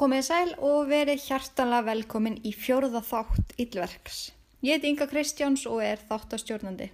[0.00, 4.30] Komið sæl og verið hjartanlega velkomin í fjórða þátt Íllverks.
[4.64, 6.86] Ég heiti Inga Kristjáns og er þáttastjórnandi.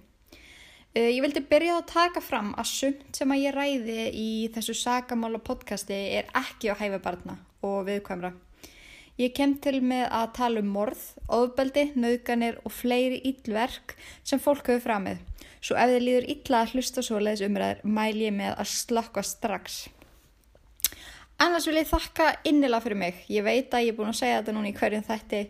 [0.91, 4.75] Uh, ég vildi byrja að taka fram að sumt sem að ég ræði í þessu
[4.75, 8.33] sagamála podcasti er ekki á hæfibarna og viðkvæmra.
[9.23, 14.67] Ég kem til með að tala um morð, ofbeldi, nauðganir og fleiri íllverk sem fólk
[14.67, 15.23] hefur framið.
[15.63, 19.23] Svo ef þið líður illa að hlusta svo leiðis umræður, mæl ég með að slokka
[19.23, 19.85] strax.
[21.37, 23.17] Annars vil ég þakka innilega fyrir mig.
[23.29, 25.41] Ég veit að ég er búin að segja þetta núna í hverjum þætti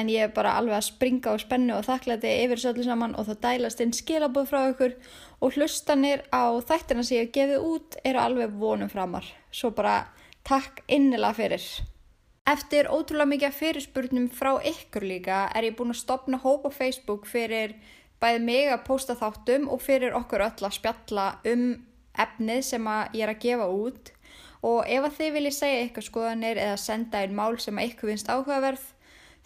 [0.00, 3.28] en ég er bara alveg að springa á spennu og þakklæti yfir söllu saman og
[3.28, 4.96] það dælast inn skilabóð frá ykkur
[5.38, 9.30] og hlustanir á þættina sem ég hef gefið út eru alveg vonum framar.
[9.54, 10.08] Svo bara
[10.42, 11.70] takk innilega fyrir.
[12.50, 17.30] Eftir ótrúlega mikið fyrirspurnum frá ykkur líka er ég búin að stopna hóp á Facebook
[17.30, 17.78] fyrir
[18.18, 21.68] bæði mig að posta þáttum og fyrir okkur öll að spjalla um
[22.18, 24.16] efnið sem ég er að gefa út
[24.66, 28.12] og ef að þið viljið segja eitthvað skoðanir eða senda einn mál sem að ykkur
[28.12, 28.84] finnst áhugaverð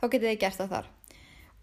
[0.01, 0.91] þá getið þið gert það þar.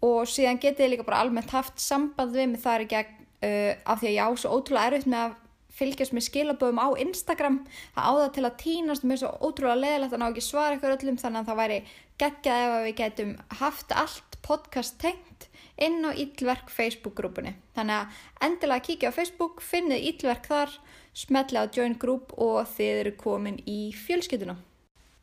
[0.06, 3.72] Og síðan getið þið líka bara almennt haft samband við með þar í gegn uh,
[3.84, 5.38] af því að ég á svo ótrúlega erfitt með að
[5.80, 7.58] fylgjast með skilaböðum á Instagram.
[7.94, 11.20] Það áða til að týnast mér svo ótrúlega leðilegt að ná ekki svara ykkur öllum
[11.20, 11.78] þannig að það væri
[12.20, 15.48] geggjað ef við getum haft allt podcast tengt
[15.80, 17.54] inn á Íllverk Facebook grúpunni.
[17.76, 20.74] Þannig að endilega kíkja á Facebook finnið Íllverk þar
[21.16, 24.56] smetli á join group og þið eru komin í fjölskytuna.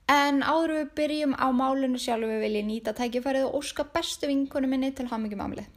[0.08, 4.70] En áður við byrjum á málinu sjálf við viljum nýta tækifærið og óska bestu vinkonu
[4.72, 5.68] minni til hamingjum amlið.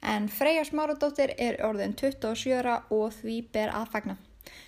[0.00, 4.16] En Freyja Smáradóttir er orðin 27 og því ber að fagna.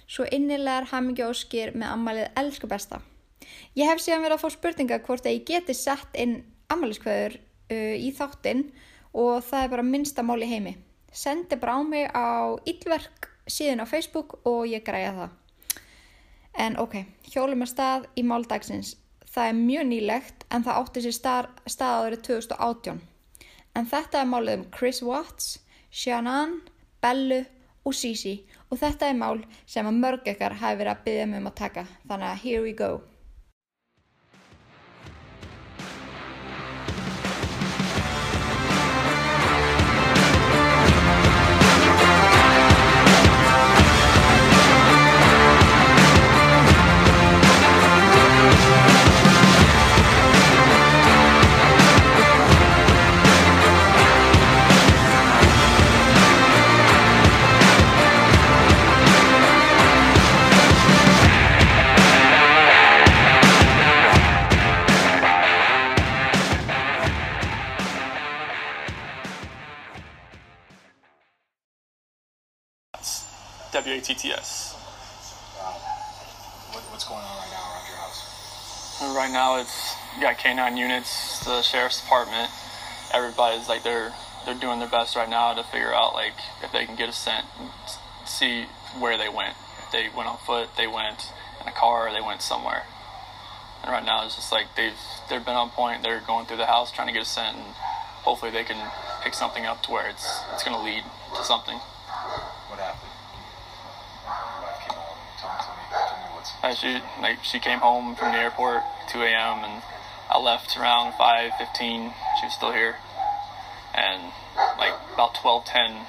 [0.08, 3.00] Svo innilegar hamingjóskir með amalið elsku besta.
[3.76, 6.38] Ég hef síðan verið að fá spurninga hvort að ég geti sett inn
[6.72, 8.66] amaliskveður uh, í þáttinn
[9.16, 10.76] og það er bara minnsta mál í heimi.
[11.12, 15.34] Sendi bara á mig á yllverk síðan á Facebook og ég græja það.
[16.56, 17.02] En ok,
[17.32, 18.94] hjólum er stað í máldagsins.
[19.28, 23.02] Það er mjög nýlegt en það átti sér stað, stað árið 2018.
[23.76, 25.58] En þetta er málið um Chris Watts,
[25.90, 26.62] Shannon,
[27.04, 27.42] Bellu
[27.84, 28.38] og Sisi
[28.70, 31.86] og þetta er mál sem að mörg ekkar hafi verið að byggja um að taka.
[32.08, 32.90] Þannig að here we go.
[74.06, 74.74] WATTS.
[75.58, 75.72] Wow.
[76.72, 79.16] What, what's going on right now around your house?
[79.16, 82.50] Right now, it's got K9 units, the sheriff's department.
[83.12, 84.12] Everybody's like they're
[84.44, 87.12] they're doing their best right now to figure out like if they can get a
[87.12, 87.70] scent, and
[88.24, 88.66] see
[88.98, 89.56] where they went.
[89.84, 92.84] If they went on foot, they went in a car, they went somewhere.
[93.82, 96.02] And right now, it's just like they've they've been on point.
[96.02, 97.74] They're going through the house trying to get a scent, and
[98.22, 98.78] hopefully they can
[99.22, 101.02] pick something up to where it's it's going to lead
[101.34, 101.78] to something.
[102.70, 103.10] What happened?
[104.26, 105.18] Your wife came home.
[105.38, 106.34] Tell me, tell me,
[106.66, 109.62] Uh, she like she came home from the airport 2 a.m.
[109.62, 109.82] and
[110.28, 112.12] I left around 5:15.
[112.40, 112.96] She was still here,
[113.94, 114.32] and
[114.76, 116.06] like about 12:10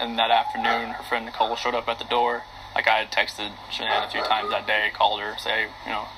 [0.00, 2.42] in that afternoon, her friend Nicole showed up at the door.
[2.74, 6.08] Like I had texted Shanann a few times that day, called her, say you know,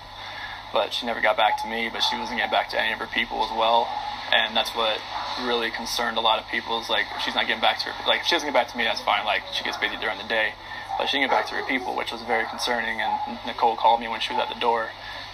[0.72, 1.90] but she never got back to me.
[1.92, 3.92] But she wasn't getting back to any of her people as well,
[4.32, 4.96] and that's what
[5.44, 6.80] really concerned a lot of people.
[6.80, 8.08] Is like she's not getting back to her.
[8.08, 9.26] Like if she doesn't get back to me, that's fine.
[9.26, 10.54] Like she gets busy during the day,
[10.98, 13.00] but she didn't get back to her people, which was very concerning.
[13.00, 14.88] And Nicole called me when she was at the door,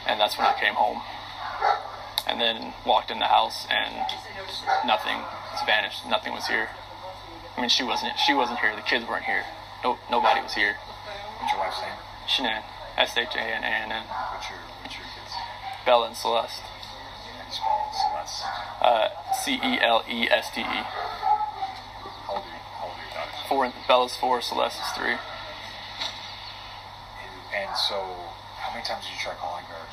[0.06, 1.02] and that's when I came home.
[2.26, 3.94] And then walked in the house, and
[4.86, 5.16] nothing
[5.52, 6.06] was vanished.
[6.08, 6.68] Nothing was here.
[7.56, 8.18] I mean, she wasn't.
[8.18, 8.74] She wasn't here.
[8.76, 9.44] The kids weren't here.
[9.82, 10.74] No, nobody was here.
[11.40, 11.98] What's your wife's name?
[12.28, 12.62] Shanann,
[12.98, 15.32] S H A N A N N, What's your What's your kids?
[15.86, 18.28] Bella and Celeste, How do you spell it?
[18.28, 18.44] Celeste.
[18.82, 20.64] uh, C E L E S T E.
[20.64, 22.42] How old?
[22.44, 23.48] How old are your daughters?
[23.48, 23.72] Four.
[23.88, 24.40] Bella's four.
[24.42, 25.16] Celeste is three.
[27.54, 27.96] And, so,
[28.60, 29.86] how many times did you try calling her?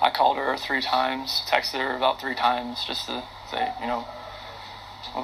[0.00, 4.06] I called her three times, texted her about three times, just to say, you know,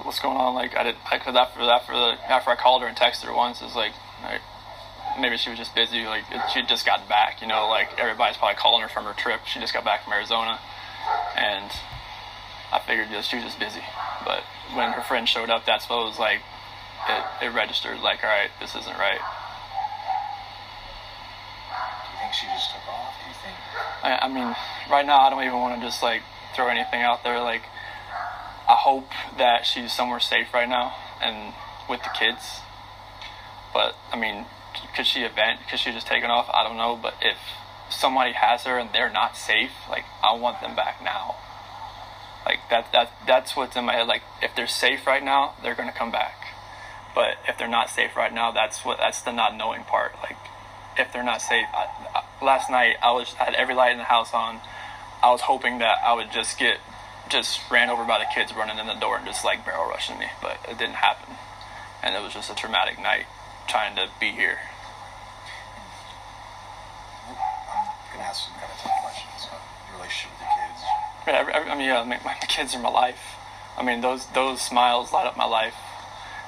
[0.02, 0.54] what's going on.
[0.54, 3.62] Like I did, because after after the after I called her and texted her once,
[3.62, 3.92] it's like,
[4.22, 4.40] like
[5.20, 6.04] maybe she was just busy.
[6.04, 7.68] Like she just gotten back, you know.
[7.68, 9.46] Like everybody's probably calling her from her trip.
[9.46, 10.58] She just got back from Arizona,
[11.36, 11.70] and
[12.72, 13.82] I figured that she was just busy.
[14.24, 14.42] But
[14.74, 16.40] when her friend showed up, that's what was like.
[17.06, 19.20] It, it registered like, all right, this isn't right.
[24.02, 24.54] I, I mean,
[24.90, 26.22] right now I don't even want to just like
[26.54, 27.40] throw anything out there.
[27.40, 27.62] Like,
[28.68, 29.08] I hope
[29.38, 31.54] that she's somewhere safe right now and
[31.88, 32.60] with the kids.
[33.72, 34.46] But I mean,
[34.94, 35.60] could she event?
[35.68, 36.48] Could she just taken off?
[36.52, 36.98] I don't know.
[37.00, 37.38] But if
[37.90, 41.36] somebody has her and they're not safe, like I want them back now.
[42.44, 44.06] Like that that that's what's in my head.
[44.06, 46.34] Like if they're safe right now, they're gonna come back.
[47.14, 50.12] But if they're not safe right now, that's what that's the not knowing part.
[50.22, 50.36] Like
[50.98, 53.98] if they're not safe, I, I, last night I was I had every light in
[53.98, 54.60] the house on.
[55.22, 56.78] I was hoping that I would just get
[57.28, 60.18] just ran over by the kids running in the door and just like barrel rushing
[60.18, 61.34] me, but it didn't happen.
[62.02, 63.24] And it was just a traumatic night
[63.66, 64.58] trying to be here.
[67.28, 67.34] I'm
[68.12, 70.80] gonna ask some kind of tough questions about your relationship with your kids.
[71.26, 73.36] Yeah, I mean, yeah, my, my kids are my life.
[73.76, 75.74] I mean, those those smiles light up my life.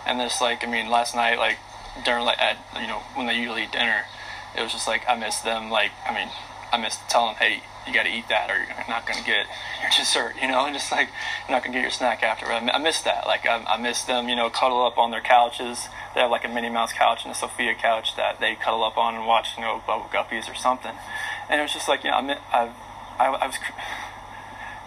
[0.07, 1.59] And just like, I mean, last night, like
[2.05, 4.05] during like at you know when they usually eat dinner,
[4.57, 5.71] it was just like I miss them.
[5.71, 6.29] Like, I mean,
[6.73, 9.47] I miss telling them, hey, you got to eat that, or you're not gonna get
[9.81, 10.35] your dessert.
[10.41, 11.09] You know, and just like
[11.47, 12.47] you're not gonna get your snack after.
[12.47, 13.27] I, I miss that.
[13.27, 14.29] Like, I, I miss them.
[14.29, 15.89] You know, cuddle up on their couches.
[16.15, 18.97] They have like a Minnie Mouse couch and a Sophia couch that they cuddle up
[18.97, 20.93] on and watch, you know, Bubble Guppies or something.
[21.49, 22.73] And it was just like, you know, I, mi- I've,
[23.19, 23.57] I, I was.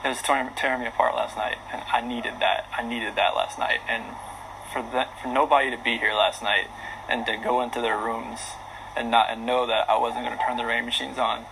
[0.04, 2.66] it was tearing, tearing me apart last night, and I needed that.
[2.76, 4.16] I needed that last night, and
[4.74, 6.68] for that, for nobody to be here last night,
[7.08, 8.40] and to go into their rooms
[9.00, 11.46] and not and know that I wasn't going to turn the rain machines on,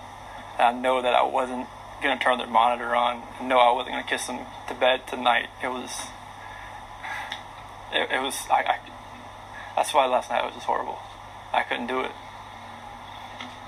[0.59, 1.67] and I know that I wasn't
[2.03, 4.73] going to turn their monitor on, and know I wasn't going to kiss them to
[4.75, 5.47] bed tonight.
[5.63, 5.89] It was,
[7.93, 8.35] it, it was.
[8.51, 8.79] I, I,
[9.75, 10.99] that's why last night was just horrible.
[11.53, 12.11] I couldn't do it.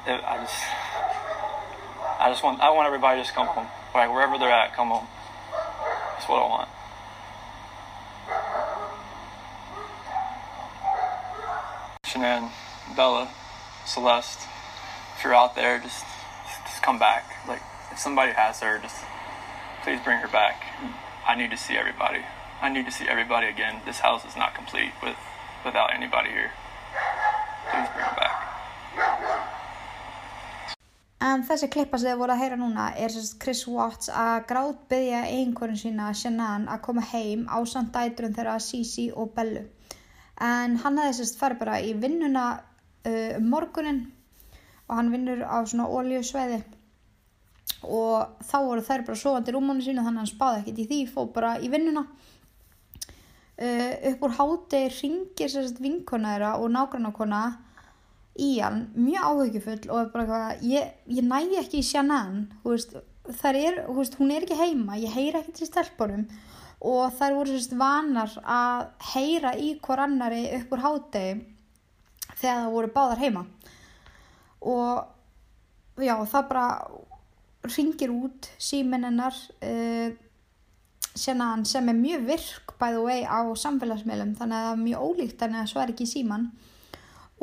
[0.06, 0.64] it I just.
[2.20, 3.68] I just want I want everybody to just come home.
[3.96, 5.08] Like wherever they're at, come home.
[6.18, 6.70] That's what I want.
[12.04, 12.52] Shanann,
[12.98, 13.30] Bella,
[13.89, 14.45] Celeste,
[15.18, 16.06] if you're out there, just
[16.65, 17.25] just come back.
[17.47, 18.95] Like if somebody has her, just
[19.83, 20.62] please bring her back.
[21.27, 22.21] I need to see everybody.
[22.62, 23.81] I need to see everybody again.
[23.86, 25.18] This house is not complete with
[25.65, 26.51] without anybody here.
[27.71, 28.36] Please bring her back.
[31.19, 33.12] En þessi klippa sem þið voru að heyra núna er
[33.42, 39.09] Chris Watts að grátbyðja einhverjum sína Shannon að koma heim á samt dæturum þeirra Sisi
[39.12, 39.65] og Bellu.
[40.39, 42.45] En hann hefði sérst farið bara í vinnuna
[43.06, 44.07] uh, um morgunin
[44.90, 46.63] og hann vinnur á svona ólíusveiði
[47.86, 50.88] og þá voru þær bara sofandi í rúmunu sínu þannig að hann spáði ekkert í
[50.90, 52.06] því, fóð bara í vinnuna.
[53.60, 57.42] Uh, upp úr hátegi ringir sérst vinkona þeirra og nágrannakona
[58.40, 61.88] í hann, mjög áhyggjufull og er bara eitthvað, ég, ég næ ekki í
[62.63, 62.95] veist,
[63.42, 66.28] þær er, veist, hún er ekki heima, ég heyra ekki til stelpunum.
[66.80, 71.34] Og þær voru sérst vanar að heyra í hver annari upp úr hátegi
[72.39, 73.45] þegar það voru báðar heima.
[74.59, 76.65] Og já, það bara
[77.69, 80.09] ringir út síminn hennar uh,
[81.19, 85.07] Shannon sem er mjög virk by the way á samfélagsmiðlum þannig að það er mjög
[85.07, 86.45] ólíkt henni að svara ekki í síman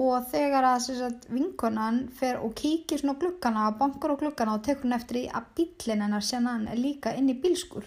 [0.01, 4.57] og þegar að sem sagt, vinkonan fer og kíkir svona á gluggana bankar á gluggana
[4.57, 7.87] og tekur hún eftir í að bíllinn hennar Shannon er líka inn í bílskur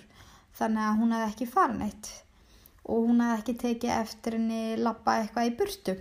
[0.57, 2.09] þannig að hún hefði ekki farin eitt.
[2.89, 5.95] Og hún hefði ekki tekið eftir henni lappa eitthvað í burtu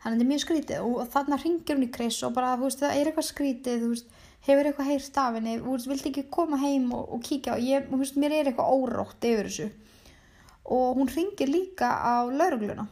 [0.00, 2.80] þannig að þetta er mjög skrítið og þarna ringir hún í Chris og bara, veist,
[2.80, 4.14] það er eitthvað skrítið veist,
[4.46, 8.16] hefur eitthvað heyrt af henni vildi ekki koma heim og, og kíkja og ég, veist,
[8.16, 9.68] mér er eitthvað órótt yfir þessu.
[10.70, 12.86] Og hún ringir líka á laurugluna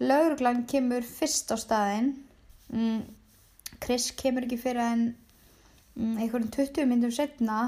[0.00, 2.12] lauruglan kemur fyrst á staðinn.
[2.72, 3.04] Mm,
[3.80, 5.06] Chris kemur ekki fyrir en
[5.96, 7.60] mm, einhvern 20 myndum setna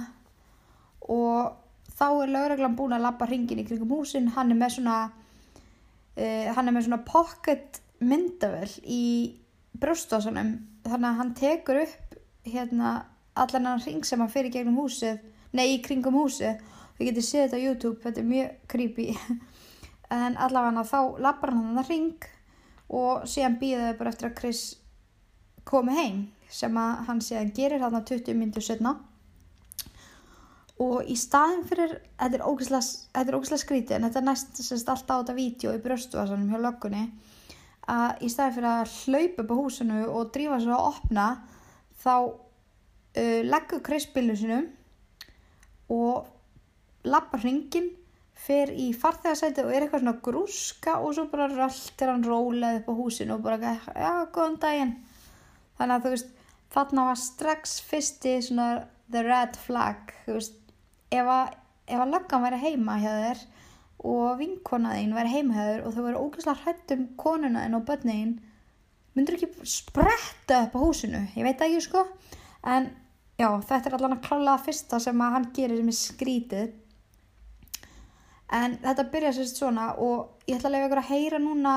[1.08, 1.54] og
[1.98, 4.32] þá er lauruglan búin að lappa hringin í kringum húsin.
[4.34, 9.04] Hann er með svona uh, hann er með svona pocket myndavel í
[9.78, 10.54] brjóstásunum
[10.86, 12.92] þannig að hann tekur upp hérna
[13.38, 15.20] allan hann hring sem hann fyrir gegnum húsið
[15.52, 16.58] nei í kringum húsið.
[16.98, 19.12] Við getum séð þetta á YouTube, þetta er mjög creepy.
[20.08, 22.28] En allavega þá lappar hann hann hring
[22.88, 24.62] og síðan býðaði bara eftir að Chris
[25.68, 28.94] komi heim sem að hann síðan gerir hann 20 myndur setna
[30.80, 35.36] og í staðin fyrir þetta er ógeðslega skrítið en þetta er næst alltaf á þetta
[35.36, 37.04] vídeo í bröstvasanum hjá löggunni
[37.88, 41.28] að í staðin fyrir að hlaupa upp á húsinu og drífa svo að opna
[42.02, 44.66] þá uh, leggur Chris bílnu sinum
[45.92, 46.28] og
[47.08, 47.88] lappar hringin
[48.38, 52.90] fer í farþegarsæti og er eitthvað svona grúska og svo bara röltir hann rólega upp
[52.92, 54.94] á húsinu og bara, já, góðan daginn.
[55.78, 56.34] Þannig að þú veist
[56.74, 58.68] þarna var strax fyrsti svona
[59.10, 60.58] the red flag þú veist,
[61.10, 61.54] ef að,
[61.88, 63.44] ef að löggan væri heima hjá þér
[63.98, 68.38] og vinkonaðinn væri þér og þau væri ógeðslega hrætt um konuna þinn og börnin
[69.16, 72.04] myndur ekki spretta upp á húsinu ég veit ekki sko
[72.62, 72.90] en
[73.38, 76.74] já, þetta er allan að klálega fyrsta sem að hann gerir sem er skrítið.
[78.58, 81.74] En þetta byrja sérst svona og ég ætla að lefa ykkur að heyra núna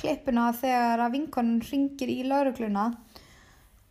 [0.00, 2.84] klippuna þegar að vinkonin ringir í laurugluna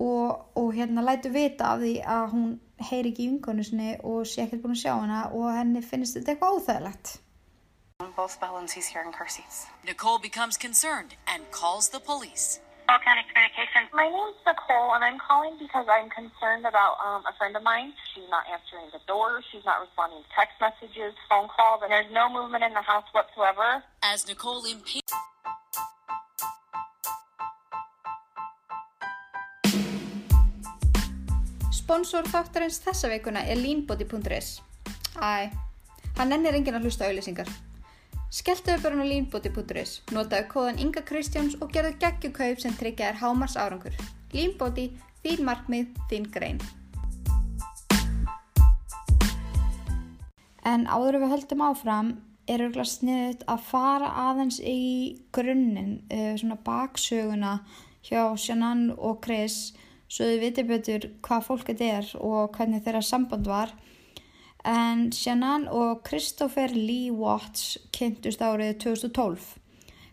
[0.01, 4.23] og, og hérna lætu vita af því að hún heyri ekki í vinkonu sinni og
[4.25, 7.11] sé ekkert búin að sjá hana og henni finnst þetta eitthvað óþægilegt.
[8.09, 9.67] Both Bell and C's here in car seats.
[9.85, 12.59] Nicole becomes concerned and calls the police.
[12.87, 13.87] Bell County Communications.
[13.93, 17.93] My name's Nicole, and I'm calling because I'm concerned about um, a friend of mine.
[18.13, 19.41] She's not answering the door.
[19.51, 23.05] She's not responding to text messages, phone calls, and there's no movement in the house
[23.13, 23.83] whatsoever.
[24.03, 25.07] As Nicole impedes
[31.71, 34.61] Sponsor þáttarins þessa veikuna er leanbody.is.
[35.19, 35.51] Æ,
[36.15, 37.49] hann ennir enginn að hlusta á auðlýsingar.
[38.31, 43.17] Skelltuðu bara hann á leanbody.is, notaðu kóðan Inga Kristjáns og gerðu geggjukaup sem tryggja þér
[43.19, 43.97] hámars árangur.
[44.31, 44.85] Leanbody,
[45.19, 46.61] þín markmið, þín grein.
[50.63, 52.13] En áður við höldum áfram
[52.47, 54.79] er örgulega sniðut að fara aðeins í
[55.35, 57.57] grunninn, uh, svona baksöguna
[58.07, 59.73] hjá Shannon og Chris
[60.07, 63.75] svo þau viti betur hvað fólk þetta er og hvernig þeirra samband var.
[64.67, 69.47] En Shannon og Christopher Lee Watts kynntust árið 2012.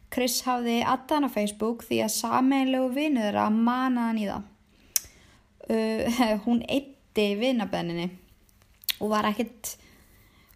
[0.08, 4.46] Chris hafði addan á Facebook því að sameinlegu vinnu þeirra manaðan í það.
[5.68, 8.08] Uh, hún eitti vinnabenninni
[9.02, 9.74] og var ekkert,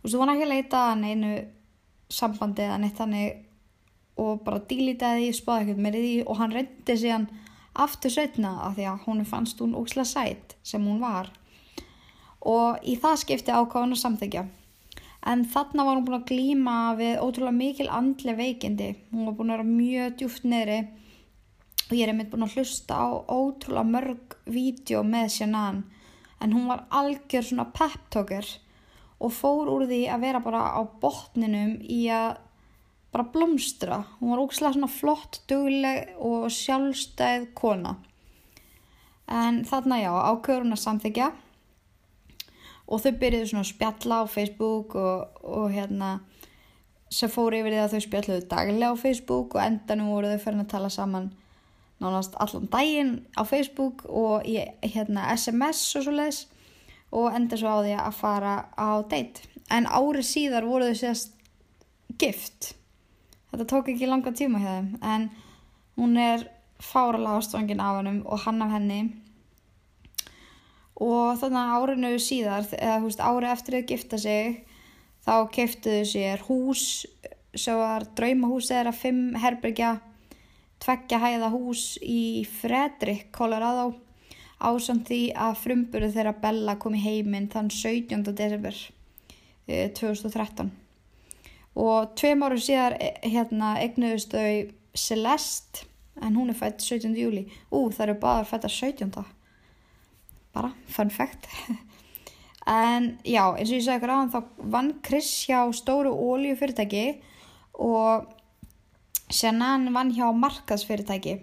[0.01, 1.35] þú veist, hún var ekki að leita að neinu
[2.13, 3.43] sambandi eða neitt hannig
[4.23, 7.29] og bara dílitaði því, spáði ekkert með því og hann reyndi síðan
[7.85, 11.31] aftur setna af því að hún fannst hún ókslega sætt sem hún var
[12.49, 14.45] og í það skipti ákváðan að samþykja
[15.33, 19.53] en þarna var hún búin að glíma við ótrúlega mikil andli veikindi hún var búin
[19.53, 20.79] að vera mjög djúft neyri
[21.89, 25.83] og ég er einmitt búin að hlusta á ótrúlega mörg vídeo með Shannon
[26.43, 28.49] en hún var algjör svona pep-talker
[29.23, 32.41] og fór úr því að vera bara á botninum í að
[33.13, 34.05] bara blómstra.
[34.19, 37.97] Hún var ógislega svona flott, dugleg og sjálfstæð kona.
[39.29, 41.31] En þarna já, að samþykja
[42.93, 46.13] og þau byrjuðu svona að spjalla á Facebook og, og hérna
[47.13, 50.65] sem fór yfir því að þau spjalluðu daglega á Facebook og endanum voru þau fyrir
[50.65, 51.31] að tala saman
[52.03, 54.59] nánast allan daginn á Facebook og í
[54.95, 56.43] hérna SMS og svo leiðis
[57.13, 59.45] og enda svo á því að fara á date.
[59.71, 61.37] En árið síðar voru þau sérst
[62.19, 62.73] gift.
[63.53, 65.29] Þetta tók ekki langa tíma hjá þeim en
[66.01, 66.47] hún er
[66.83, 69.01] fáralega ástofangin af hennum og hann af henni
[71.03, 74.61] og þannig að árinu síðar, eða þú veist árið eftir þau gifta sig
[75.23, 76.87] þá keftuðu sér hús
[77.59, 79.97] sem var draumahús eða fimm herbergja
[80.83, 83.93] tveggja hæða hús í Fredrik, Colorado
[84.63, 88.23] ásamt því að frumburðu þeirra Bella kom í heiminn þann 17.
[88.39, 88.79] desember
[89.67, 90.73] 2013
[91.83, 95.87] og tveim árum síðar hérna egnuðust þau Celeste
[96.21, 97.15] en hún er fætt 17.
[97.17, 99.25] júli ú það eru báðar fættar 17.
[100.55, 101.49] bara fun fact.
[102.63, 107.07] En já eins og ég sagði ykkur aðan þá vann Chris hjá stóru óljufyrirtæki
[107.83, 108.29] og
[109.35, 111.41] Shannon vann hjá markaðsfyrirtæki.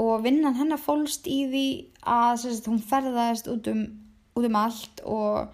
[0.00, 1.66] Og vinnan hennar fólst í því
[2.08, 3.82] að sagt, hún ferðaðist út um,
[4.38, 5.52] út um allt og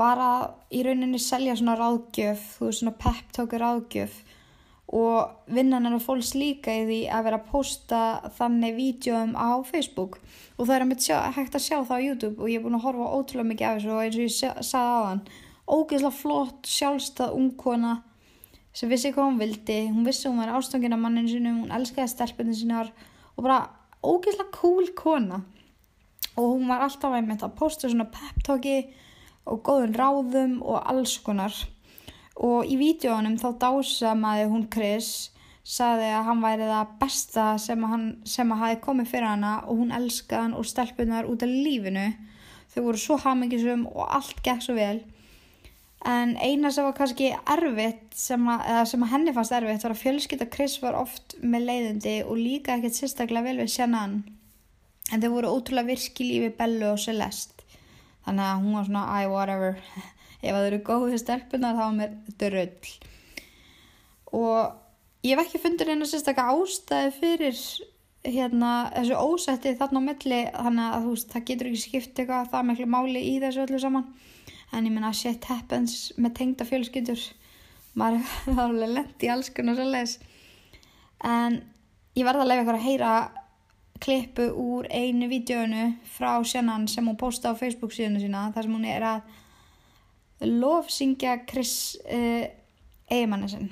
[0.00, 0.44] var að
[0.78, 4.20] í rauninni selja svona ráðgjöf, þú veist svona pep-tóku ráðgjöf
[4.90, 8.00] og vinnan hennar fólst líka í því að vera að posta
[8.36, 10.18] þannig vídjóum á Facebook.
[10.58, 11.06] Og það er að mitt
[11.36, 13.78] hægt að sjá það á YouTube og ég er búin að horfa ótrúlega mikið af
[13.78, 15.22] þessu og eins og ég sagði á hann
[15.70, 18.00] ógeðslega flott, sjálfstað, ungkona
[18.74, 19.78] sem vissi hvað hún vildi.
[19.90, 22.90] Hún vissi hún var ástofngin af manninu sinum hún elskaði stelpunni sinar
[23.36, 23.60] og bara
[24.02, 25.42] ógeðslega cool kona.
[26.38, 28.78] Og hún var alltaf einmitt að posta svona pep-tóki
[29.50, 31.54] og góðun ráðum og alls konar
[32.40, 35.30] og í vídjónum þá dásamaði hún Chris
[35.66, 39.54] saði að hann væri það besta sem að, hann, sem að hafi komið fyrir hana
[39.66, 42.08] og hún elskaði hann og stelpunar út af lífinu.
[42.72, 45.02] Þau voru svo hamingisum og allt gekk svo vel.
[46.08, 50.02] En eina sem var kannski erfitt sem að, sem að henni fannst erfitt var að
[50.06, 54.22] fjölskylda Chris var oft með leiðindi og líka ekkert sérstaklega vel við Shannon
[55.10, 57.66] en þau voru ótrúlega virki lífi Bellu og Celeste.
[58.24, 59.76] Þannig að hún var svona I whatever
[60.40, 62.92] ef það eru góðið stelpunar þá er mér drull.
[64.40, 67.62] Og ég hef ekki fundið einu sérstaklega ástæði fyrir
[68.24, 72.50] hérna þessu ósætti þarna á milli þannig að þú veist það getur ekki skipt eitthvað
[72.52, 74.08] það miklu máli í þessu öllu saman.
[74.70, 77.22] En ég minna shit happens með tengda fjölskyldur.
[77.98, 80.18] Maður er alveg lent í alls konar svolítið
[81.26, 81.60] en
[82.16, 83.12] ég verða að leiða ykkur að heyra
[84.00, 88.76] klippu úr einu vídjónu frá Shannon sem hún posta á Facebook síðanu sína þar sem
[88.76, 89.34] hún er að
[90.40, 92.46] lofsyngja Chris uh,
[93.10, 93.70] eigimanni sinn.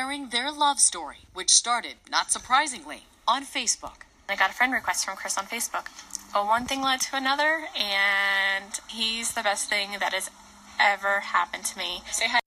[0.00, 4.04] Sharing their love story, which started, not surprisingly, on Facebook.
[4.28, 5.86] I got a friend request from Chris on Facebook.
[6.34, 10.30] Well, one thing led to another, and he's the best thing that has
[10.80, 12.02] ever happened to me.
[12.10, 12.40] Say hi.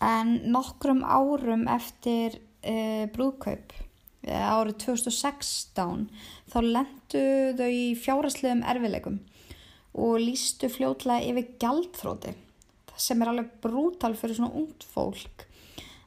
[0.00, 3.70] En nokkrum árum eftir uh, brúðkaup,
[4.26, 6.08] eða árið 2016,
[6.50, 7.26] þá lendu
[7.60, 9.20] þau í fjárasliðum erfileikum
[9.92, 12.34] og lístu fljótlega yfir gjaldþróti,
[13.02, 15.46] sem er alveg brútal fyrir svona ungt fólk.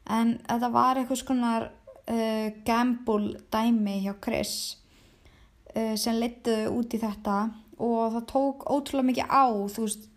[0.06, 4.56] En þetta var eitthvað skonar uh, gamble dæmi hjá Chris
[5.75, 7.38] uh, sem leittuðu út í þetta
[7.75, 10.10] og það tók ótrúlega mikið á, þú veist,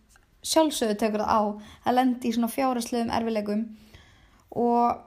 [0.48, 1.42] sjálfsögðu tekur það á
[1.88, 3.64] að lendi í svona fjárasliðum erfileikum
[4.62, 5.00] og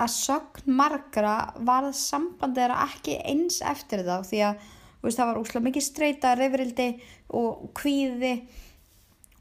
[0.00, 1.34] að sögn margra
[1.66, 4.68] var sambandið þeirra ekki eins eftir þetta því að
[5.02, 6.88] veist, það var úslega mikið streyta, reyfrildi
[7.36, 8.34] og kvíði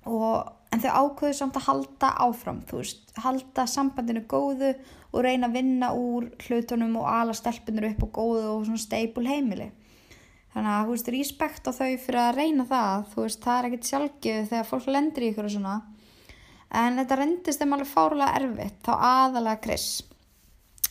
[0.10, 4.74] og, en þau ákveðu samt að halda áfram, þú veist, halda sambandinu góðu
[5.10, 9.26] og reyna að vinna úr hlutunum og ala stelpunir upp og góðu og svona steipul
[9.26, 9.72] heimili.
[10.54, 13.70] Þannig að, þú veist, respekt á þau fyrir að reyna það, þú veist, það er
[13.70, 15.76] ekkert sjálfgjöð þegar fólk lendir í ykkur og svona.
[16.80, 19.88] En þetta rendist þeim alveg fárlega erfitt, þá aðalega Chris.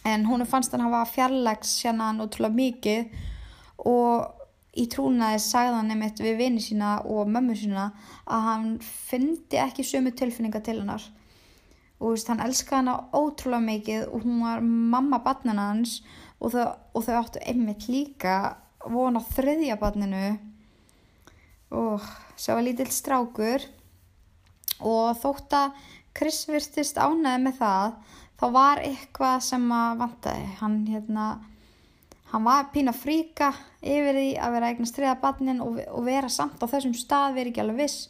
[0.06, 3.18] En hún fannst hann hafa fjarlags hérna hann útrúlega mikið
[3.86, 4.37] og
[4.78, 7.88] í trúnaði sagði hann einmitt við vini sína og mömmu sína
[8.26, 11.04] að hann fyndi ekki sömu tilfinninga til hennar.
[11.98, 15.98] Og veist, hann elskaði hana ótrúlega mikið og hún var mamma barnina hans
[16.38, 18.36] og þau, og þau áttu einmitt líka
[18.86, 20.36] vona þriðja barninu.
[21.74, 22.04] Og
[22.38, 23.66] sá var lítill strákur.
[24.78, 27.96] Og þótt að Chris virtist ánæði með það
[28.38, 30.46] þá var eitthvað sem að vantaði.
[30.62, 31.26] Hann hérna
[32.32, 36.60] hann var pína fríka yfir því að vera eignast þriða barnin og, og vera samt
[36.60, 38.08] á þessum stað veri ekki alveg viss.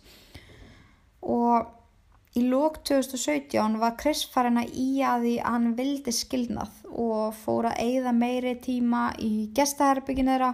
[1.23, 6.83] Og í lók 2017 var Chris farin að í að því að hann vildi skilnað
[6.91, 10.53] og fór að eigða meiri tíma í gestaherbygginu þeirra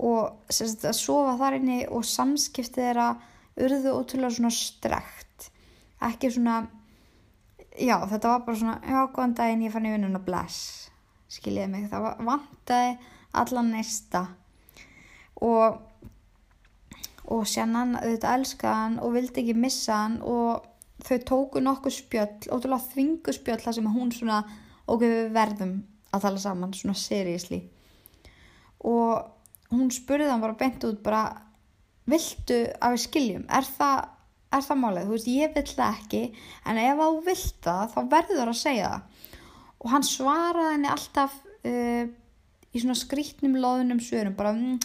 [0.00, 3.10] og sérst, að sofa þar inni og samskipti þeirra
[3.60, 5.50] urðu ótrúlega svona strekt.
[6.00, 6.62] Ekki svona
[7.76, 10.79] já þetta var bara svona já góðan daginn ég fann í vinnun og bless
[11.30, 11.86] skiljiði mig.
[11.92, 12.96] Það vantaði
[13.40, 14.26] allan næsta
[15.40, 15.78] og
[17.30, 20.64] og sjannan auðvitað elskaði hann og vildi ekki missa hann og
[21.06, 24.40] þau tóku nokkuð spjöll, ótrúlega þvingu spjöll þar sem hún svona,
[24.90, 25.76] ok við verðum
[26.10, 27.60] að tala saman, svona seriously.
[28.82, 31.22] Og hún spurði hann bara beint út bara
[32.10, 34.08] viltu að við skiljum, er það
[34.50, 36.22] er það málið, þú veist, ég vill það ekki
[36.66, 39.19] en ef þú vilt það, þá verður að segja það
[39.80, 42.04] og hann svaraði henni alltaf uh,
[42.70, 44.78] í svona skrítnum loðunum svörum, bara mm,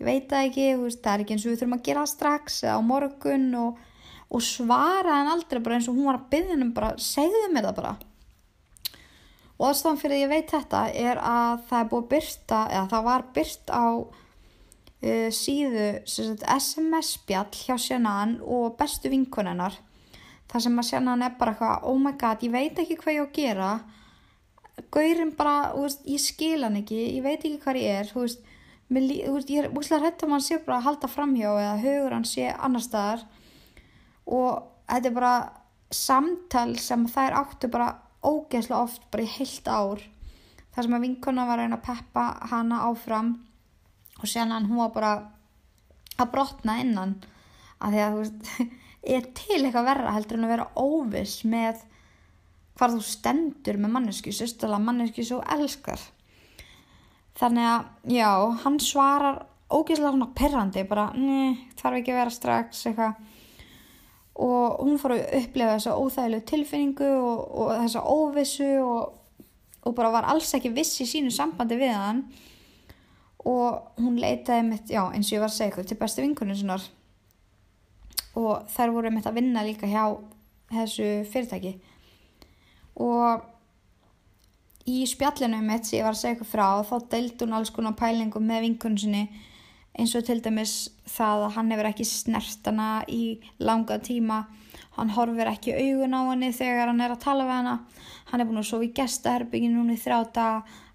[0.00, 2.62] ég veit það ekki, veist, það er ekki eins og við þurfum að gera strax
[2.66, 3.50] eða á morgun.
[3.62, 3.82] Og,
[4.32, 7.68] og svaraði hann aldrei bara eins og hún var að byggja hennum bara, segðu mér
[7.68, 7.94] það bara.
[9.60, 12.84] Og aðstofan fyrir að ég veit þetta er að það er búið að byrta eða
[12.90, 13.84] það var byrt á
[15.06, 19.76] uh, síðu sagt, SMS spjall hjá Sjannan og bestu vinkonennar
[20.50, 23.22] þar sem að Sjannan er bara eitthvað oh my god, ég veit ekki hvað ég
[23.22, 23.70] á að gera
[24.92, 28.40] Gaurin bara, veist, ég skil hann ekki ég veit ekki hvað ég er veist,
[28.92, 32.16] mér, veist, ég er úslega hætt um hann sé bara að halda framhjá eða hugur
[32.16, 33.26] hann sé annar staðar.
[34.24, 35.34] Og þetta er bara
[35.92, 37.90] samtal sem þær áttu bara
[38.24, 40.02] ógeðslega oft bara í heilt ár
[40.72, 43.32] þar sem að vinkona var að reyna að peppa hana áfram
[44.22, 45.14] og sen hann hún var bara
[46.16, 47.18] að brotna innan.
[47.82, 48.52] Að því að þú veist
[49.16, 51.82] er til eitthvað verra heldur en að vera óviss með
[52.78, 56.00] hvað þú stendur með mannesku sérstæðlega mannesku svo elskar.
[57.38, 58.30] Þannig að já,
[58.64, 63.28] hann svarar ógeðslega svona perrandi bara, neð, þarf ekki að vera strax eitthvað.
[64.42, 69.44] Og hún fór að upplefa þessa óþægilegu tilfinningu og, og þessa óvissu og,
[69.84, 72.24] og bara var alls ekki viss í sínu sambandi við hann.
[73.48, 76.84] Og hún leitaði mitt, já eins og ég var að segja til bestu vinkunum sinnar.
[78.38, 80.04] Og þær voru mitt að vinna líka hjá
[80.72, 81.74] þessu fyrirtæki
[83.00, 83.48] og
[84.88, 87.96] í spjallinu mitt sem ég var að segja eitthvað frá þá deildi hún alls konar
[87.98, 89.22] pælingum með vinkunum sinni
[89.92, 94.46] eins og til dæmis það að hann hefur ekki snert hana í langa tíma.
[94.96, 97.74] Hann horfir ekki augun á henni þegar hann er að tala við hana.
[98.30, 100.46] Hann er búin að sofa í gestaherbygginu núna í þrjáta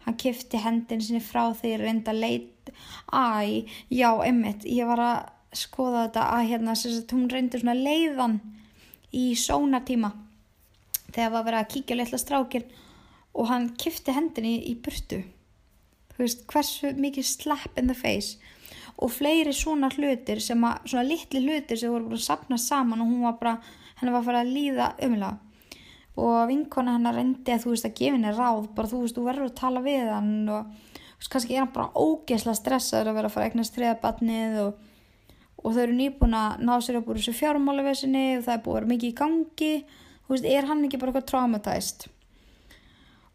[0.07, 2.71] hann kifti hendin sinni frá þegar reynda leit
[3.12, 8.39] æ, já, emmitt, ég var að skoða þetta að hérna, sagt, hún reyndi svona leiðan
[9.15, 10.13] í sónartíma
[11.13, 12.67] þegar var verið að kíkja litla strákin
[13.38, 15.24] og hann kifti hendinni í burtu.
[16.15, 18.38] Þú veist, hversu mikið slap in the face.
[18.98, 23.04] Og fleiri svona hlutir sem að, svona litli hlutir sem voru bara að sapna saman
[23.04, 23.58] og hún var bara,
[24.00, 25.38] henni var fara að líða umlega
[26.17, 29.26] og vinkona hennar reyndi að þú veist að gefa henni ráð bara þú veist, þú
[29.28, 33.20] verður að tala við hann og þú veist, kannski er hann bara ógeðslega stressaður að
[33.20, 34.82] vera að fara að eignast þriða batnið og,
[35.62, 38.74] og þau eru nýbúin að ná sér upp úr þessu fjármálavesinni og það er búin
[38.74, 39.72] að vera mikið í gangi
[40.27, 42.07] þú veist, er hann ekki bara eitthvað traumatæst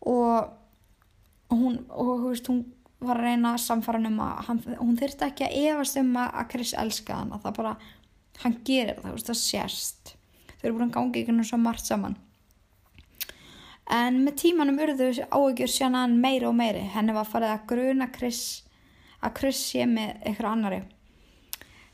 [0.09, 2.63] og hún, og þú veist, hún
[3.03, 6.75] var að reyna hann um að hann, hún þyrfti ekki að efast um að Chris
[6.79, 7.77] elska hann að það bara,
[8.45, 10.15] hann gerir það, þú veist, það sérst
[10.59, 12.17] þau eru búin að gangi ykkur svo margt saman.
[13.93, 16.85] En með tímanum urðu áhugjur sjannan meiri og meiri.
[16.95, 18.63] Henni var farið að gruna Chris
[19.21, 20.79] að Chris sé með eitthvað annari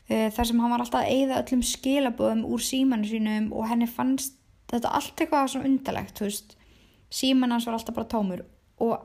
[0.09, 3.85] Eh, þar sem hann var alltaf að eyða öllum skilabóðum úr símanu sínum og henni
[3.85, 4.38] fannst
[4.69, 6.57] þetta allt eitthvað svona undarlegt þú veist,
[7.09, 8.43] síman hans var alltaf bara tómur
[8.85, 8.97] og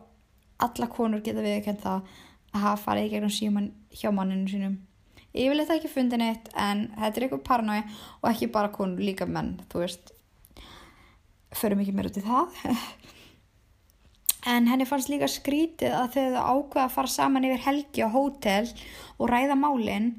[0.65, 2.11] alla konur geta viðkjönd það
[2.55, 4.77] að hafa farið í gegnum síman hjá manninu sínum.
[5.35, 7.87] Yfirleitt ekki fundin eitt en þetta er eitthvað paranoia
[8.21, 10.13] og ekki bara konur, líka menn þú veist.
[11.55, 12.61] Förum ekki meira út í það.
[14.45, 18.67] En henni fannst líka skrítið að þau ákveða að fara saman yfir helgi á hótel
[19.17, 20.11] og ræða málin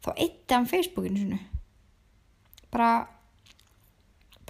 [0.00, 1.40] þá eitti hann Facebookinu sinu
[2.72, 2.90] bara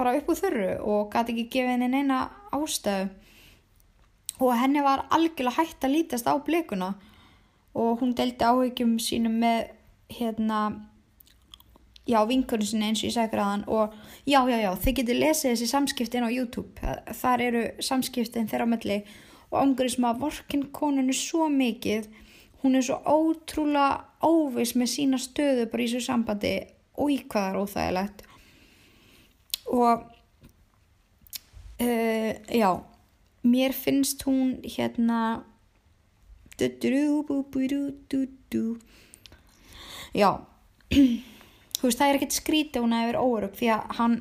[0.00, 2.20] bara upp úr þörru og gæti ekki gefið henni neina
[2.56, 3.10] ástöðu
[4.40, 6.94] og henni var algjörlega hægt að lítast á blikuna
[7.76, 9.74] og hún deldi áhyggjum sínum með
[10.10, 10.60] hérna
[12.08, 13.92] já, vinkunum sinni eins og ég sagði græðan og
[14.24, 19.02] já, já, já, þið getur lesið þessi samskiptin á YouTube, þar eru samskiptin þeirra melli
[19.50, 22.08] og ángrið sem að vorkin konunu svo mikið
[22.62, 26.54] hún er svo ótrúlega óvis með sína stöðu bara í þessu sambandi.
[27.00, 28.24] Og í hvað er óþægilegt
[29.70, 30.06] og
[31.80, 32.70] uh, já
[33.42, 35.44] mér finnst hún hérna
[40.12, 40.30] já
[41.78, 44.18] þú veist það er ekkert skrítið hún að vera órug því að hann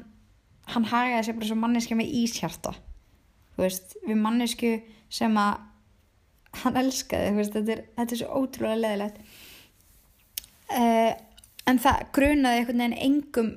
[0.74, 2.76] hann hagaði sér bara svo manneski með íshjarta.
[3.56, 4.74] Þú veist, við mannesku
[5.14, 5.66] sem að
[6.64, 9.18] hann elskaði, veist, þetta, er, þetta er svo ótrúlega leðilegt
[10.74, 11.12] uh,
[11.70, 13.52] en það grunaði einhvern veginn engum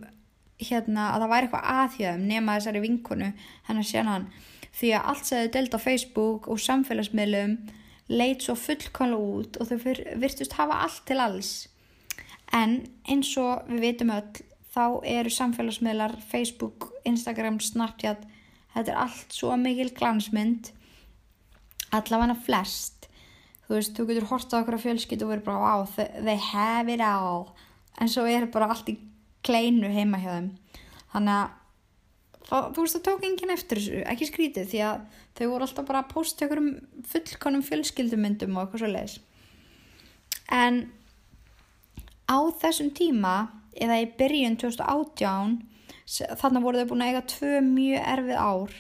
[0.60, 3.30] hérna að það væri eitthvað aðhjöðum nema þessari vinkonu
[3.68, 4.16] hennar sérna
[4.72, 7.56] því að allt sem þau delt á Facebook og samfélagsmiðlum
[8.12, 9.76] leit svo fullkonlega út og þau
[10.20, 11.52] virtust hafa allt til alls.
[12.52, 18.24] En eins og við vitum öll þá eru samfélagsmiðlar Facebook, Instagram, Snapchat
[18.74, 20.72] þetta er allt svo mikil glansmynd
[21.92, 23.08] allavega flest.
[23.66, 26.92] Þú veist, þú getur hortað okkur á fjölskyld og verið bara, wow, they, they have
[26.92, 27.52] it all.
[28.00, 28.96] En svo er bara allt í
[29.46, 30.52] kleinu heima hjá þeim.
[31.12, 31.58] Þannig að
[32.52, 35.04] þú veist, það tók enginn eftir þessu, ekki skrítið því að
[35.38, 36.72] þau voru alltaf bara að posta okkur um
[37.08, 39.20] fullkonum fjölskyldumyndum og eitthvað svo leiðis
[40.52, 40.80] en
[42.28, 43.34] á þessum tíma
[43.72, 45.54] eða í byrjun 2018
[46.40, 48.76] þannig voru þau búin að eiga tvö mjög erfið ár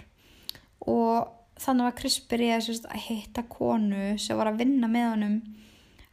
[0.92, 5.36] og þannig var Chris byrjaði að hitta konu sem var að vinna með honum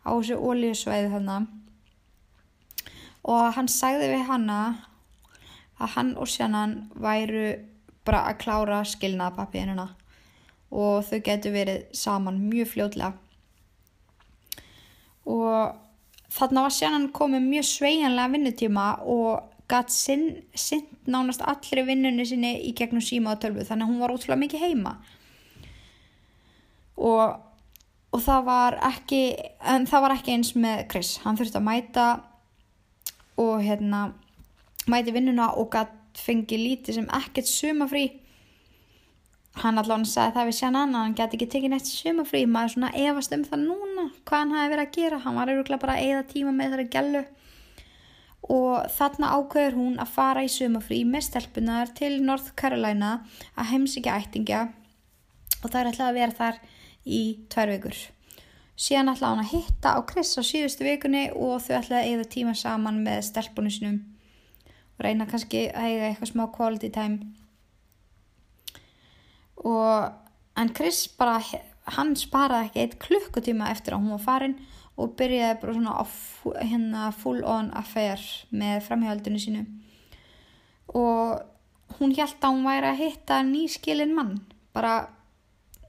[0.06, 1.36] á þessu ólíusvæði þannig
[3.30, 4.60] og hann sagði við hanna
[5.80, 7.48] að hann og sjannan væru
[8.08, 9.88] bara að klára skilnaðapappiðinuna
[10.70, 13.14] og þau getur verið saman mjög fljóðlega
[15.30, 15.78] og
[16.34, 20.26] þarna var sjannan komið mjög sveianlega vinnutíma og gætt sinn
[21.10, 23.66] nánast allri vinnunni sinni í gegnum síma og tölvu.
[23.66, 24.96] Þannig að hún var ótrúlega mikið heima.
[26.98, 27.38] Og,
[28.14, 29.22] og það var ekki
[29.74, 31.14] en það var ekki eins með Chris.
[31.24, 32.08] Hann þurfti að mæta
[33.40, 34.10] og hérna
[34.90, 38.08] mæti vinnuna og gætt fengi lítið sem ekkert sumafrí
[39.60, 42.92] hann allavega sagði það við sér annan hann gæti ekki tekið neitt sumafrí maður svona
[43.08, 45.20] efast um það núna hvað hann hafi verið að gera.
[45.24, 47.24] Hann var auðvitað bara að eða tíma með þessari gælu
[48.50, 53.12] og þarna ákveður hún að fara í sumafrí með stelpunar til North Carolina
[53.56, 54.62] að heimsíkja ættingja.
[55.60, 56.62] Og það er alltaf að vera þar
[57.06, 57.22] í
[57.52, 58.00] tvær vikur.
[58.80, 62.30] Síðan ætlaði hann að hitta á Chris á síðustu vikunni og þau ætlaði að eða
[62.32, 64.00] tíma saman með stelpunum sinum
[64.96, 67.20] og reyna kannski að eiga eitthvað smá quality time.
[69.60, 70.08] Og,
[70.60, 71.42] en Chris bara,
[71.96, 74.58] hann sparaði ekki eitt klukkutíma eftir að hún var farin
[75.00, 76.04] og byrjaði bara svona á
[76.64, 79.66] hérna full on affair með framhjaldunum sínu.
[80.96, 84.38] Og hún held að hún væri að hitta nýskilin mann,
[84.76, 85.10] bara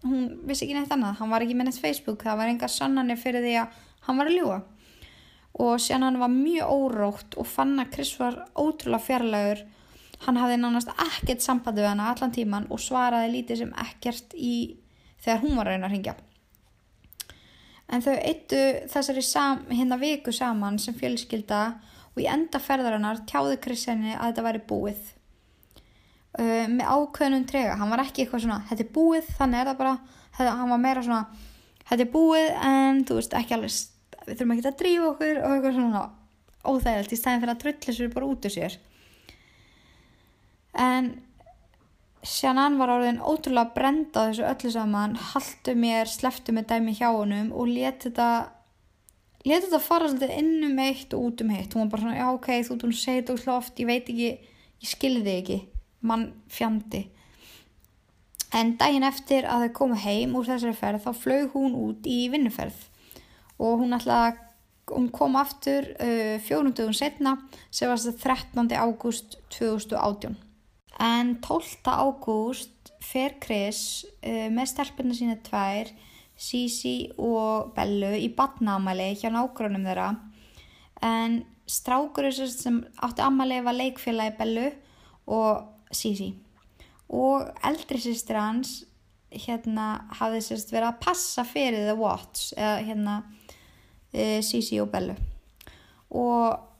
[0.04, 3.20] hún vissi ekki neitt annað, hann var ekki með neitt Facebook, það var enga sannanir
[3.20, 4.60] fyrir því að hann var að ljúa
[5.60, 9.66] og sér hann var mjög órótt og fann að Chris var ótrúlega fjarlægur
[10.24, 14.56] hann hafði nánast ekkert sambandi við hann allan tíman og svaraði lítið sem ekkert í
[15.20, 16.16] þegar hún var að reyna að ringja
[17.90, 18.58] En þau eittu
[18.90, 21.62] þessari sam, hérna viku saman sem fjölskylda
[22.12, 25.00] og í enda ferðarinnar tjáði Chris henni að þetta væri búið.
[26.38, 29.78] Uh, með ákveðnum trega, hann var ekki eitthvað svona, þetta er búið, þannig er það
[29.80, 29.94] bara,
[30.36, 31.46] þetta, hann var meira svona,
[31.88, 33.78] þetta er búið en þú veist ekki alveg,
[34.28, 36.02] við þurfum ekki að drífa okkur og eitthvað svona
[36.70, 38.76] óþægilegt í stæðin fyrir að trulli sér bara út úr sér.
[40.86, 41.10] En
[42.20, 47.08] Shannon var orðin ótrúlega brend á þessu öllu saman, haldu mér, sleftu með dæmi hjá
[47.08, 48.28] honum og leti þetta,
[49.48, 51.74] leti þetta fara svolítið inn um eitt og út um eitt.
[51.74, 54.30] Hún var bara svona, já ok, þú að segja þetta úr oft, ég veit ekki,
[54.84, 55.60] ég skilði þig ekki,
[56.00, 57.06] mann fjandi.
[58.56, 62.24] En daginn eftir að þau komu heim úr þessari ferð þá flög hún út í
[62.32, 62.86] vinnuferð
[63.60, 64.46] og hún ætlaði að
[64.90, 67.36] hún kom aftur uh, fjórum dögum setna
[67.70, 68.72] sem var þetta 13.
[68.74, 70.34] ágúst 2018.
[71.00, 71.86] En 12.
[71.86, 75.92] ágúst fer Chris uh, með stelpunna sína tvær,
[76.40, 80.14] Sisi og Bellu í badnaamæli hjá nágrunum þeirra.
[81.04, 84.70] En strákurinn sem átti ammæli var leikfélagi Bellu
[85.30, 86.32] og Sisi.
[87.10, 88.80] Og eldri sýstir hans
[89.30, 93.20] hérna hafði sérst verið að passa fyrir The Watts eða hérna
[94.12, 95.14] e, Sisi og Bellu.
[96.10, 96.70] Og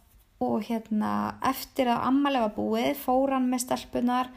[0.40, 4.30] og hérna eftir að ammalega búið fór hann með stelpunar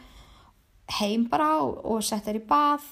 [0.99, 2.89] heim bara og, og sett þær í bað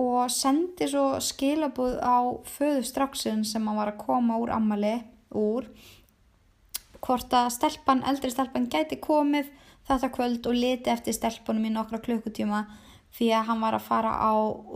[0.00, 4.94] og sendi svo skilabúð á föðustráksun sem hann var að koma úr ammali
[5.36, 5.68] úr
[7.02, 9.50] hvort að stelpan, eldri stelpan gæti komið
[9.88, 12.64] þetta kvöld og liti eftir stelpunum í nokkra klukkutíma
[13.16, 14.32] því að hann var að fara á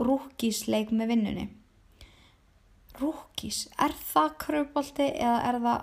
[0.09, 1.47] rúkísleik með vinnunni.
[3.01, 5.81] Rúkís, er það kröpolti eða er það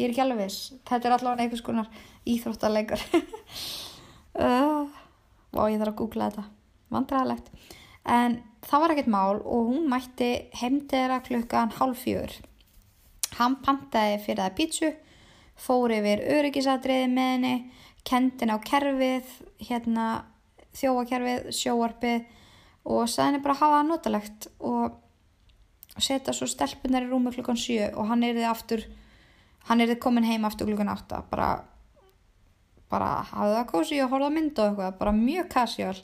[0.00, 0.70] ég er ekki alveg viss.
[0.88, 1.90] Þetta er allavega einhvers konar
[2.28, 3.04] íþróttalegur
[4.40, 4.86] uh,
[5.58, 6.48] og ég þarf að googla þetta.
[6.90, 7.52] Vandræðilegt
[8.04, 12.32] en það var ekkert mál og hún mætti heimdera klukkan hálf fjör
[13.38, 14.90] hann pantaði fyrir það pítsu
[15.60, 17.54] fór yfir öryggisadriði með henni
[18.06, 19.28] kendin á kerfið
[19.68, 20.06] hérna
[20.76, 22.28] þjóakerfið, sjóarpið
[22.90, 27.58] og sagði henni bara að hafa það notalegt og setja svo stelpunar í rúmi klukkan
[27.58, 28.86] sjö og hann er þið aftur
[29.68, 31.50] hann er komin heim aftur klukkan 8 bara,
[32.90, 35.96] bara hafði það kósi og horfði að mynda og eitthvað bara mjög casual.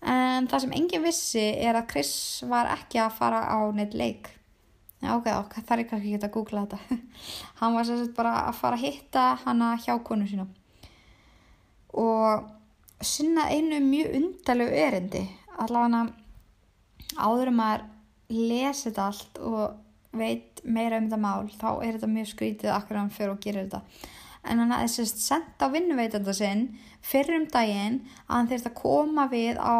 [0.00, 2.12] En það sem enginn vissi er að Chris
[2.48, 4.30] var ekki að fara á neitt leik.
[5.00, 7.00] Já ok, ok, það er kannski ekki að googla þetta.
[7.60, 10.48] Hann var sérstætt bara að fara að hitta hana hjá konu sína
[11.92, 12.48] og
[13.00, 15.22] sinna einu mjög undalegu erindi.
[15.60, 16.06] Allavega
[17.18, 17.86] áður að
[18.30, 22.98] lesa þetta allt og veit meira um þetta mál þá er þetta mjög skrítið akkur
[22.98, 23.82] hann fyrir og gerir þetta.
[24.44, 26.70] En hann aðeins sérst sendt á vinnuveitanda sinn
[27.04, 29.78] fyrir um daginn að hann þurft að koma við á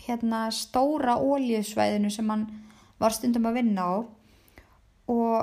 [0.00, 2.46] hérna stóra óljusvæðinu sem hann
[3.00, 3.94] var stundum að vinna á.
[5.10, 5.36] Og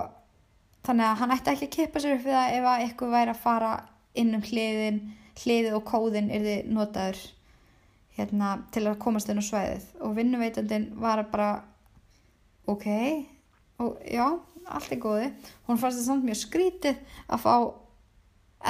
[0.88, 3.34] þannig að hann ætti ekki að kippa sér upp við það ef að eitthvað væri
[3.34, 3.72] að fara
[4.18, 5.00] inn um hliðin
[5.42, 7.24] hliðið og kóðin er þið notaður
[8.18, 9.90] hérna til að komast inn á svæðið.
[10.02, 11.52] Og vinnuveitandin var bara
[12.68, 12.88] ok
[13.84, 14.26] og já,
[14.68, 15.28] allt er góði
[15.68, 16.98] hún fannst þetta samt mjög skrítið
[17.30, 17.54] að fá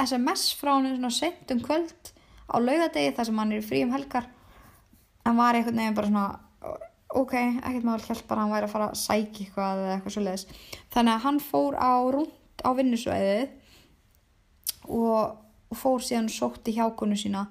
[0.04, 2.12] SMS frá hann svona sent um kvöld
[2.48, 4.28] á laugadegi þar sem hann er frí um helgar.
[5.24, 6.28] En var einhvern veginn bara svona
[7.08, 10.24] ok, ekkert maður hjálpar að hann væri að fara að sækja eitthvað eða eitthvað svo
[10.24, 10.46] leiðis
[10.92, 13.46] þannig að hann fór á rúnd á vinnusvæðið
[14.92, 17.46] og, og fór síðan sótti hjákonu sína.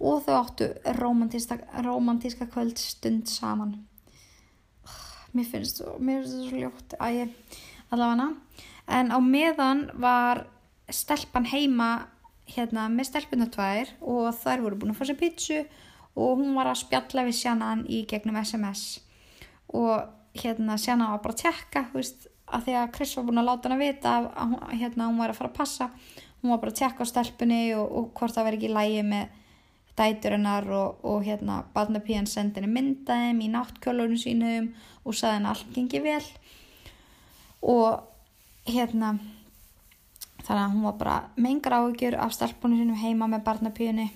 [0.00, 3.78] Og þau áttu romantíska kvöld stund saman.
[5.32, 6.98] Mér finnst þetta svo ljótt.
[7.00, 7.56] Að ég
[7.90, 8.28] allavega.
[8.86, 10.44] En á meðan var
[10.92, 11.90] stelpan heima
[12.46, 15.58] hérna með stelpuna tvær og þær voru búin að fá sér pítsu
[16.16, 19.00] og hún var að spjalla við Sjannan í gegnum SMS
[19.74, 20.06] og
[20.38, 23.68] hérna Sjannan var bara að tjekka veist, að því að Chris var búin að láta
[23.68, 25.90] hann að vita að hérna, hún var að fara að passa
[26.42, 29.42] hún var bara að tjekka á stelpunni og, og hvort það veri ekki lægi með
[29.96, 34.68] dæturinnar og, og hérna Badnapíðan sendi henni myndaðum í náttkjólunum sínum
[35.04, 36.26] og saði henni allt gengi vel.
[37.64, 38.04] Og
[38.68, 39.16] hérna
[40.44, 44.10] þannig að hún var bara mengar áhugjur af stelpunum sínum heima með Badnapíðinni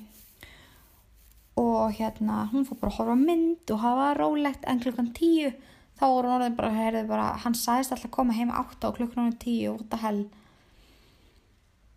[1.61, 5.51] og hérna hún fór bara að horfa mynd og hafa rólegt en klukkan tíu
[5.99, 9.01] þá voru hún orðin bara, heyrði bara hann sagðist alltaf að koma heima átta og
[9.01, 10.23] klukkan hún er tíu og þetta hell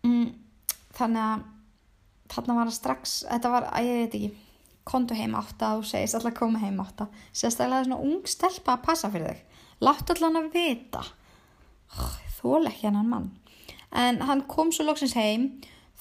[0.04, 0.30] mm,
[0.98, 1.44] þannig að
[2.34, 4.32] þarna var það strax, þetta var, að ég veit ekki
[4.84, 7.08] kontu heim átta og segist alltaf koma heim átta.
[7.32, 9.62] Sérstaklega svona ung stelpa að passa fyrir þig.
[9.84, 11.04] Látt allan að vita.
[12.38, 13.30] Þól ekki hann mann.
[13.94, 15.48] En hann kom svo loksins heim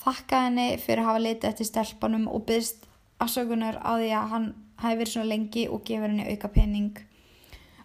[0.04, 2.88] þakkaði henni fyrir að hafa litið eftir stelpanum og byggst
[3.24, 4.48] afsökunar á því að hann
[4.82, 6.96] hafi verið svona lengi og gefur henni auka penning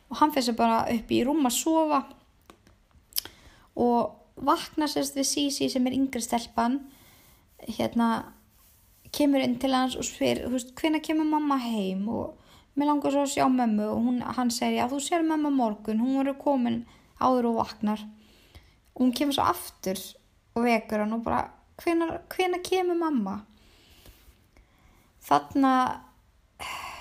[0.08, 2.00] og hann fyrir sig bara upp í rúm að sofa
[3.78, 6.80] og vakna sérst við Sisi sem er yngri stelpan.
[7.64, 8.08] Hérna
[9.14, 12.06] kemur inn til hans og spyr hvenna kemur mamma heim?
[12.08, 12.36] Og
[12.78, 16.02] mér langar svo að sjá mömmu og hún, hann segir já þú sér mömmu morgun
[16.02, 16.82] hún verður komin
[17.18, 18.04] áður og vaknar.
[18.94, 20.02] Og hún kemur svo aftur
[20.54, 21.48] og vekur hann og bara
[21.82, 23.40] hvenna kemur mamma?
[25.28, 25.74] Þarna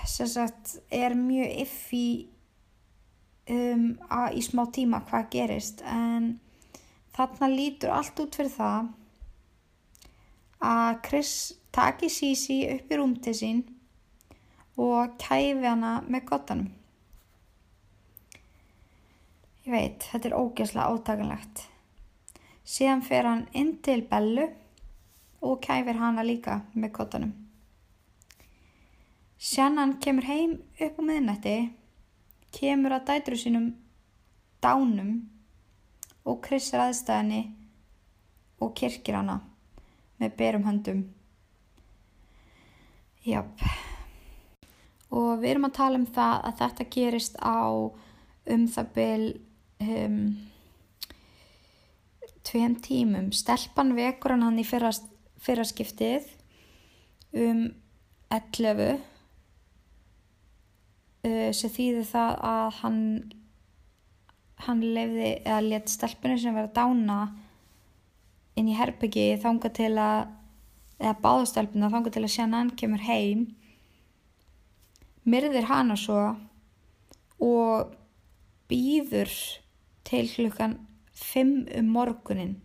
[0.08, 2.28] sagt er mjög iffi
[3.50, 3.88] um,
[4.34, 6.36] í smá tíma hvað gerist en
[7.18, 8.90] þarna lítur allt út fyrir það
[10.68, 11.32] að Chris
[11.74, 13.62] taki Sisi upp í rúm til sín
[14.78, 16.68] og kæfi hana með gottanum.
[19.66, 21.64] Ég veit, þetta er ógeðslega átakanlegt.
[22.68, 24.46] Síðan fer hann inn til Bellu
[25.42, 27.34] og kæfir hana líka með gottanum.
[29.38, 31.56] Sjannan kemur heim upp á miðnætti,
[32.54, 33.68] kemur að dætru sínum
[34.62, 35.12] dánum
[36.28, 37.42] og krissar aðstæðinni
[38.60, 39.38] og kirkir hana
[40.18, 41.04] með berum höndum.
[43.26, 43.62] Jáp.
[45.14, 47.60] Og við erum að tala um það að þetta gerist á
[48.48, 49.24] um það byl
[49.84, 50.18] um,
[52.48, 53.30] tveim tímum.
[53.32, 54.92] Stelpan vekur hann hann í fyrra,
[55.40, 56.28] fyrra skiptið
[57.36, 57.64] um
[58.32, 58.98] 11
[61.24, 63.02] uh, sem þýði það að hann
[64.66, 67.18] hann lefði eða let stelpunni sem verið að dána
[68.58, 70.34] inn í herbyggi þánga til að
[70.98, 73.46] eða báðastelpuna þánga til að Shannon kemur heim
[75.28, 76.22] myrðir hana svo
[77.44, 77.94] og
[78.70, 79.30] býður
[80.08, 80.78] til klukkan
[81.18, 82.56] 5 um morgunin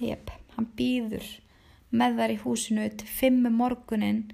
[0.00, 1.26] jep, hann býður
[1.96, 4.24] með þar í húsinu til 5 um morgunin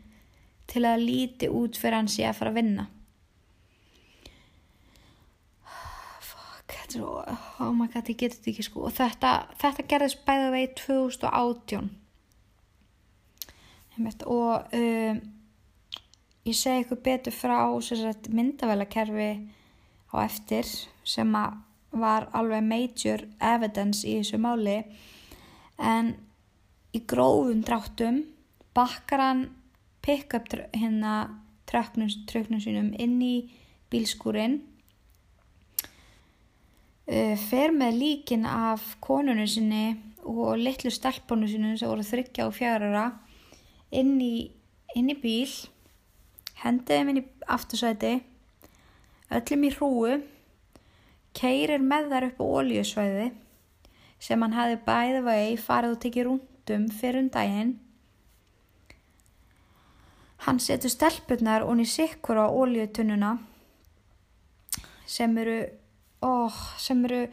[0.71, 2.87] til að líti út fyrir hans ég að fara að vinna
[6.23, 8.87] fuck, þetta er svo oh my god, ég geti þetta ekki sko.
[8.89, 11.91] Og þetta, þetta gerðist bæða vegi 2018
[14.27, 15.19] og um,
[16.49, 17.59] ég segi ykkur betur frá
[18.33, 19.33] myndavelakerfi
[20.13, 20.67] á eftir
[21.05, 21.33] sem
[21.93, 24.79] var alveg major evidence í þessu máli.
[25.79, 26.15] En
[26.97, 28.23] í grófum dráttum
[28.75, 29.45] bakkar hann
[30.03, 33.37] pick up hérna tröknum sínum inn í
[33.93, 34.61] bílskúrin
[37.43, 43.07] fer með líkin af konunum sinni og litlu stelpunum sínum sem voru þryggja og fjárara
[43.93, 44.51] inn í,
[44.97, 45.51] inn í bíl
[46.63, 48.13] hendið þeim inn í aftursvæti
[49.33, 50.19] öllum í hrúu
[51.37, 53.29] keirir með þar upp á óljusvæði
[54.23, 57.73] sem hann hafi bæði vegi farið og tekið rúndum fyrir um daginn.
[60.47, 63.33] Hann setur stelpunar og í sikkur á óljutunnuna
[65.07, 65.59] sem eru
[66.27, 67.27] oh, sem eru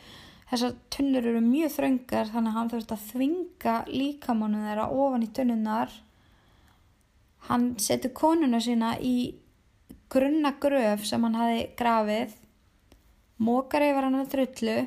[0.50, 5.32] þessar tunnur eru mjög þröngar þannig að hann þurft að þvinga líkamannu þeirra ofan í
[5.38, 5.94] tunnunar
[7.50, 9.16] hann setur konuna sína í
[10.10, 12.34] grunna gröf sem hann hafi grafið
[13.40, 14.78] mókar yfir hann að drullu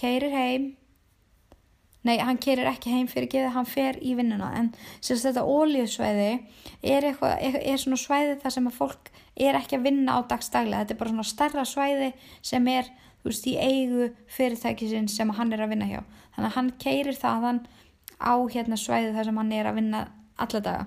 [0.00, 0.70] keirir heim
[2.04, 4.50] nei, hann keirir ekki heim fyrir geða, hann fer í vinnuna.
[4.58, 6.30] En sérst þetta ólíðsvæði
[6.82, 10.84] er, er, er svona svæði þar sem að fólk er ekki að vinna á dagstaglega
[10.84, 12.12] þetta er bara svona starra svæði
[12.44, 12.90] sem er
[13.24, 16.02] þú veist, í eigu fyrirtækisinn sem hann er að vinna hjá.
[16.34, 17.64] Þannig að hann keirir þaðan
[18.20, 20.02] á hérna svæði þar sem hann er að vinna
[20.44, 20.84] alla daga.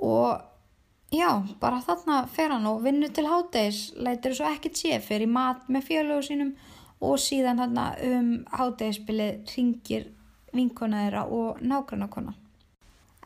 [0.00, 1.30] Og já,
[1.62, 5.88] bara þarna fer hann og vinnur til háttegis lætir svo ekkert sé fyrir mat með
[5.88, 6.52] fjölugu sínum
[7.00, 10.08] og síðan þarna um háttegisbilið ringir
[10.52, 12.34] vinkona þeirra og nágrannakona.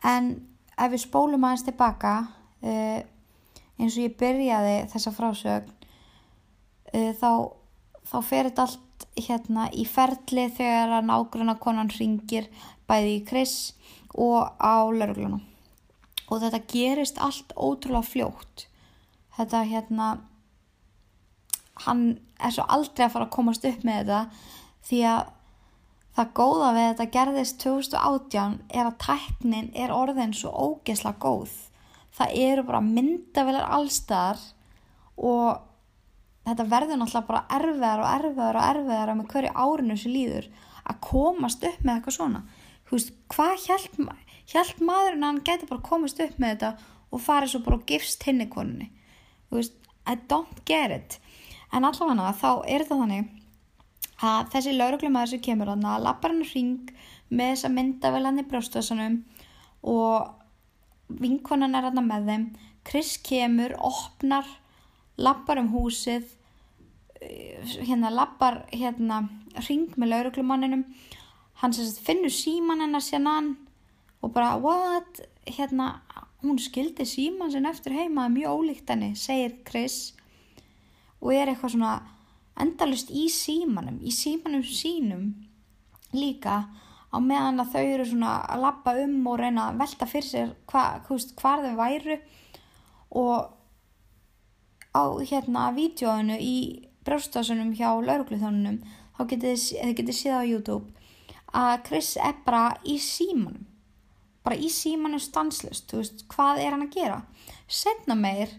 [0.05, 0.31] En
[0.77, 2.13] ef við spólum aðeins tilbaka
[2.63, 2.99] uh,
[3.79, 5.71] eins og ég byrjaði þessa frásögn
[6.93, 7.31] uh, þá,
[8.05, 12.47] þá fer þetta allt hérna í ferli þegar að nágrannakonan ringir
[12.87, 13.57] bæði í Chris
[14.15, 15.43] og á lauruglunum
[16.25, 18.65] og þetta gerist allt ótrúlega fljótt.
[19.35, 20.07] Þetta hérna
[21.85, 22.05] hann
[22.39, 24.21] er svo aldrei að fara að komast upp með þetta
[24.85, 25.21] því að
[26.15, 31.53] það góða við þetta gerðist 2018 er að tæknin er orðin svo ógesla góð.
[32.15, 34.39] Það eru bara myndavelar allstar
[35.15, 35.63] og
[36.45, 40.47] þetta verður náttúrulega bara erfiðar og erfiðar og erfiðar með hverju árinu sem líður
[40.85, 42.43] að komast upp með eitthvað svona.
[42.85, 43.99] Þú veist, hvað hjælt
[44.45, 47.87] hjælt maðurinn að hann geti bara komist upp með þetta og farið svo bara og
[47.89, 48.91] gifst henni konunni?
[49.49, 51.19] Þú veist, I don't get it
[51.75, 53.33] en allavega þá er þetta þannig
[54.25, 56.91] að þessi lauruglumæður sem kemur hann að lappar hann hring
[57.29, 59.17] með þessa myndavelan í brjóstöðsanum
[59.91, 62.45] og vinkonan er hann með þeim.
[62.85, 64.47] Chris kemur, opnar
[65.17, 66.25] lappar um húsið
[67.19, 69.25] uh, hérna lappar hérna
[69.67, 70.85] ring með lauruglumanninum
[71.61, 73.55] hann sagt finnur síman hennar Shannon
[74.21, 75.23] og bara what?
[75.45, 76.01] Hérna
[76.43, 80.13] hún skildi síman sinn eftir heima mjög ólíkt henni segir Chris
[81.25, 81.95] og er eitthvað svona
[82.61, 85.31] endalust í símanum í símanum sínum
[86.15, 86.63] líka
[87.11, 90.49] á meðan að þau eru svona að lappa um og reyna að velta fyrir sér
[90.71, 92.17] hva, hvust, hvar þau væru.
[93.15, 93.51] Og
[94.95, 96.57] á hérna vídjóinu í
[97.07, 98.81] brjóstasunum hjá laurugluþjónunum
[99.15, 99.63] þá getið
[99.95, 100.91] þið séð á YouTube
[101.55, 103.63] að Chris er bara í símanum.
[104.43, 107.21] Bara í símanum stanslust þú veist, hvað er hann að gera?
[107.67, 108.51] Setna meir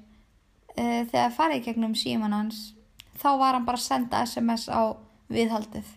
[0.76, 2.70] uh, þegar farið gegnum síman hans
[3.16, 4.92] þá var hann bara að senda SMS á
[5.32, 5.88] viðhaldið.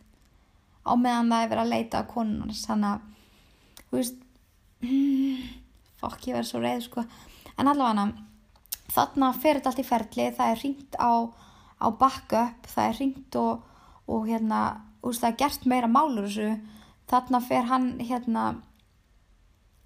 [0.88, 4.20] Á meðan það er verið að leita á konunars þannig að þú veist
[6.00, 7.06] fokk ég verð svo reið sko.
[7.60, 8.08] En allavega
[8.90, 11.12] þarna fer þetta allt í ferli það er ringt á,
[11.84, 13.66] á backup það er ringt og,
[14.10, 14.62] og hérna
[15.04, 16.56] úst, það er gert meira málur þessu.
[17.10, 18.46] Þarna fer hann hérna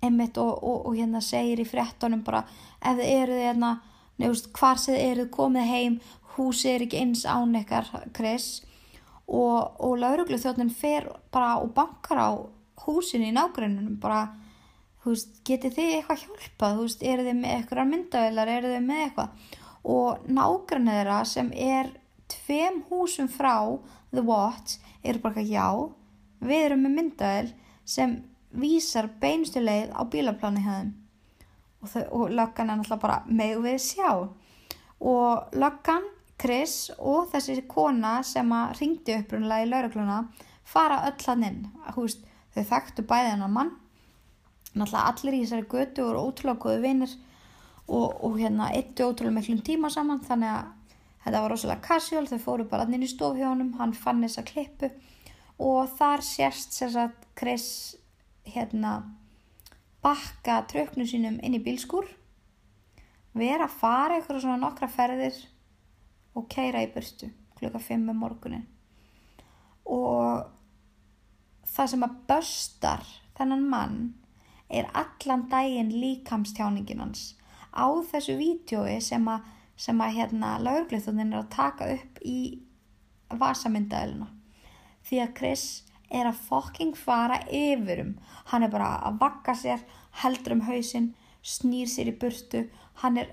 [0.04, 2.44] einmitt og, og, og hérna segir í frettunum bara
[2.84, 3.74] ef þið eruð hérna
[4.22, 5.98] nefnst hvar sem eruð komið heim
[6.36, 8.48] húsið er ekki eins án ykkar Chris.
[9.24, 12.32] Og, og lauruglu þjóttin fer bara og bankar á
[12.84, 14.26] húsinu í nágrununum bara
[15.06, 16.80] veist, getið þið eitthvað hjálpað?
[16.82, 19.52] Veist, eru þið með eitthvað myndavelar eru þið með eitthvað?
[19.94, 21.92] Og nágrunni þeirra sem er
[22.32, 23.56] tveim húsum frá
[24.12, 25.68] The Watch eru bara já
[26.44, 27.54] við erum með myndavel
[27.86, 28.18] sem
[28.54, 30.92] vísar beinustu leið á bílapláni hefðum
[31.84, 34.10] og, og löggan er náttúrulega bara með við sjá?
[35.04, 36.08] Og löggan
[36.40, 40.18] Chris og þessi kona sem að ringdi upprunlega í laurugluna
[40.68, 41.62] fara öll hann inn.
[41.96, 42.24] Húst,
[42.56, 43.74] þau þekktu bæði hennar mann.
[44.74, 47.16] Náttúrulega allir í þessari götu og ótrúlega góðu vinnir
[47.88, 52.28] og, og hérna eittu ótrúlega miklum tíma saman þannig að þetta var rosalega casual.
[52.28, 54.90] Þau fóru bara inn í stofhjónum hann fann þessa klippu.
[55.62, 57.68] Og þar sérst sérsagt Chris
[58.50, 59.04] hérna
[60.04, 62.08] bakka tröknu sínum inn í bílskur
[63.38, 65.38] vera að fara ykkur svona nokkra ferðir
[66.38, 67.30] og keira í burtu
[67.60, 68.66] klukka 5 um morgunin
[69.90, 70.44] og
[71.74, 73.98] það sem að böstar þennan mann
[74.74, 77.34] er allan daginn líkamstjáningin hans
[77.74, 79.48] á þessu vídjói sem að,
[79.94, 82.38] að hérna laurglithuninn er að taka upp í
[83.34, 84.30] vasamyndaðilina
[85.08, 85.66] því að Chris
[86.14, 88.16] er að fokking fara yfirum
[88.52, 89.84] hann er bara að vakka sér
[90.22, 92.68] heldur um hausin snýr sér í burtu.
[93.02, 93.32] Hann er,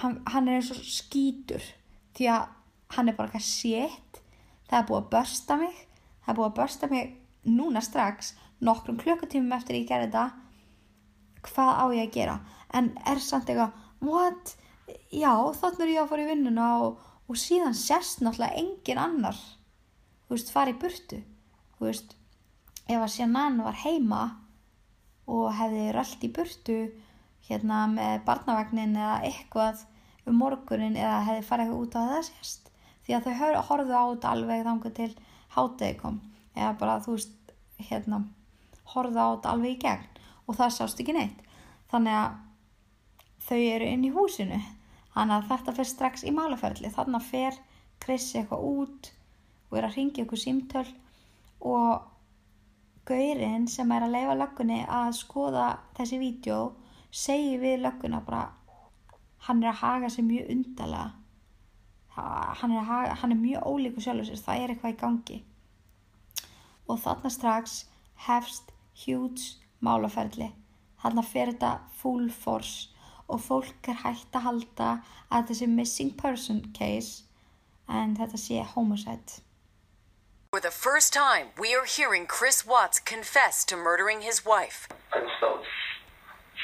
[0.00, 1.62] hann, hann er eins og skítur
[2.16, 2.48] því að
[2.96, 4.20] hann er bara eitthvað sétt
[4.66, 5.78] það er búið að börsta mig.
[6.24, 7.14] Það er búið að börsta mig
[7.46, 8.32] núna strax
[8.66, 10.26] nokkrum klukkutímum eftir ég gerði þetta.
[11.46, 12.38] Hvað á ég að gera?
[12.74, 14.56] En er samt eitthvað what,
[15.14, 16.98] já þannig er ég að fara í vinnuna og,
[17.30, 19.38] og síðan sérst náttúrulega engin annar.
[20.26, 21.22] Þú veist, fara í burtu
[21.78, 22.14] þú veist,
[22.86, 24.22] ef að Shannon var heima
[25.26, 26.78] og hefði rölt í burtu
[27.48, 29.82] hérna með barnavagnin eða eitthvað
[30.26, 32.70] um morgunin eða hefði farið eitthvað út á það sérst
[33.06, 35.12] því að þau horfðu á þetta alveg þangu til
[35.54, 36.18] hátegi kom.
[36.56, 37.52] Eða bara þú veist
[37.88, 38.22] hérna
[38.92, 40.08] horfðu á þetta alveg í gegn.
[40.46, 41.38] Og það sást ekki neitt.
[41.90, 42.36] Þannig að
[43.46, 44.60] þau eru inn í húsinu.
[45.14, 47.60] Þannig að þetta fer strax í málaferðli þannig að fer
[48.02, 49.10] Chris eitthvað út
[49.70, 50.86] og er að ringja ykkur símtöl
[51.60, 52.06] og
[53.06, 55.66] gaurinn sem er að leifa löggunni að skoða
[55.98, 56.60] þessi vídeo
[57.10, 58.42] segir við lögguna bara
[59.46, 61.10] hann er að haga sig mjög undalega
[62.16, 65.38] hann er, haga, hann er mjög ólíku sjálfur sér það er eitthvað í gangi.
[66.88, 67.82] Og þarna strax
[68.26, 68.72] hefst
[69.04, 70.48] huge málaferðli
[71.02, 72.92] þarna fer þetta full force
[73.26, 74.90] og fólk er hægt að halda
[75.34, 77.26] að sé missing person case
[77.88, 79.42] en þetta sé homicide
[80.56, 84.88] For the first time, we are hearing Chris Watts confess to murdering his wife.
[85.12, 85.60] I just felt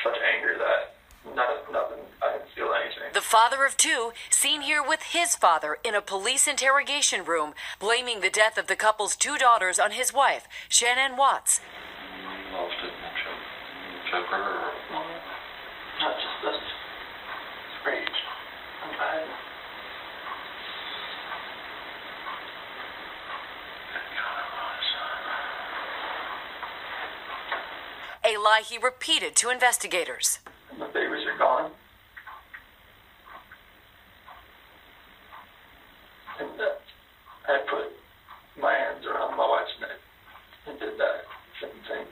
[0.02, 3.12] such anger that not, nothing, I didn't feel anything.
[3.12, 8.22] The father of two, seen here with his father in a police interrogation room, blaming
[8.22, 11.60] the death of the couple's two daughters on his wife, Shannon Watts.
[12.50, 13.44] Lost it and choke,
[14.10, 15.04] choke her or
[16.00, 16.62] Not just this.
[17.84, 18.08] Rage.
[18.84, 19.28] I'm tired.
[28.24, 30.40] A lie he repeated to investigators.
[30.78, 31.70] My babies are gone.
[36.40, 37.92] And uh, I put
[38.60, 39.98] my hands around my wife's neck
[40.66, 41.24] and did that
[41.60, 42.06] same thing.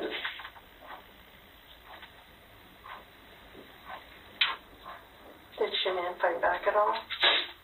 [0.00, 0.14] It's,
[6.20, 6.94] fight back at all?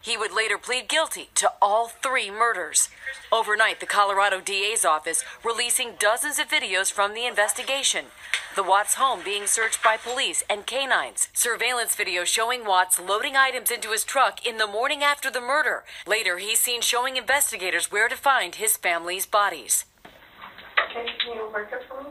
[0.01, 2.89] He would later plead guilty to all three murders.
[3.33, 8.07] Overnight, the Colorado DA's office releasing dozens of videos from the investigation.
[8.55, 11.29] The Watts home being searched by police and canines.
[11.33, 15.85] Surveillance video showing Watts loading items into his truck in the morning after the murder.
[16.07, 19.87] Later, he's seen showing investigators where to find his family's bodies.
[20.05, 22.11] Okay, can you it for me?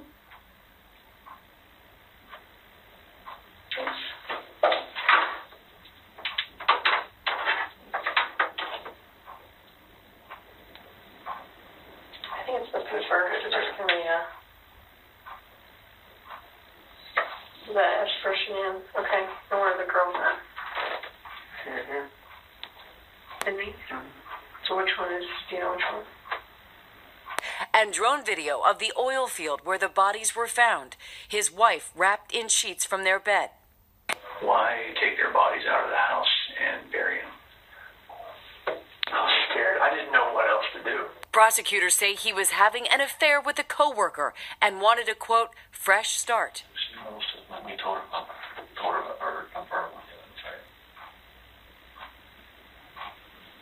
[12.32, 13.32] I think it's the paper.
[13.42, 14.22] Just give me a.
[17.68, 18.76] Is that Ash for Shanann?
[18.98, 20.38] Okay, and where are the girls at?
[21.66, 22.08] Here, here.
[23.48, 23.74] In me?
[24.68, 26.04] So which one is, do you know which one?
[27.74, 30.98] And drone video of the oil field where the bodies were found.
[31.30, 33.52] His wife wrapped in sheets from their bed.
[34.42, 36.28] Why take their bodies out of the house
[36.60, 37.32] and bury them?
[39.08, 39.80] I was scared.
[39.82, 41.06] I didn't know what else to do.
[41.32, 46.18] Prosecutors say he was having an affair with a coworker and wanted a quote, fresh
[46.18, 46.66] start.
[46.76, 50.44] She knows that when we told her about, her about, or confirmed with you, that's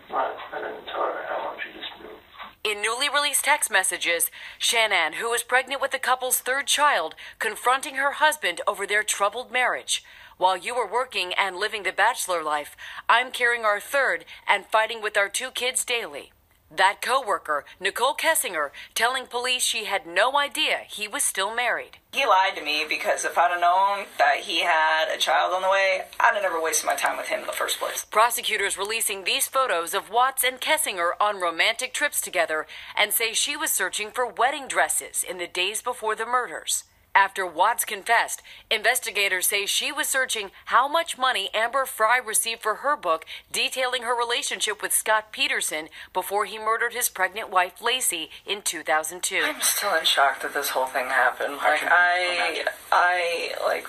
[0.10, 0.34] right.
[0.52, 2.18] I, I didn't tell her how much she just knew.
[2.64, 7.96] In newly released text messages, Shanann, who was pregnant with the couple's third child, confronting
[7.96, 10.02] her husband over their troubled marriage.
[10.38, 12.78] While you were working and living the bachelor life,
[13.10, 16.32] I'm carrying our third and fighting with our two kids daily.
[16.76, 21.98] That coworker, Nicole Kessinger, telling police she had no idea he was still married.
[22.14, 25.62] He lied to me because if I'd have known that he had a child on
[25.62, 28.06] the way, I'd have never wasted my time with him in the first place.
[28.06, 32.66] Prosecutors releasing these photos of Watts and Kessinger on romantic trips together
[32.98, 36.86] and say she was searching for wedding dresses in the days before the murders.
[37.16, 38.42] After Watts confessed,
[38.72, 44.02] investigators say she was searching how much money Amber Fry received for her book detailing
[44.02, 49.42] her relationship with Scott Peterson before he murdered his pregnant wife Lacey in 2002.
[49.44, 51.58] I'm still in shock that this whole thing happened.
[51.58, 52.66] Like I.
[52.92, 53.86] I like.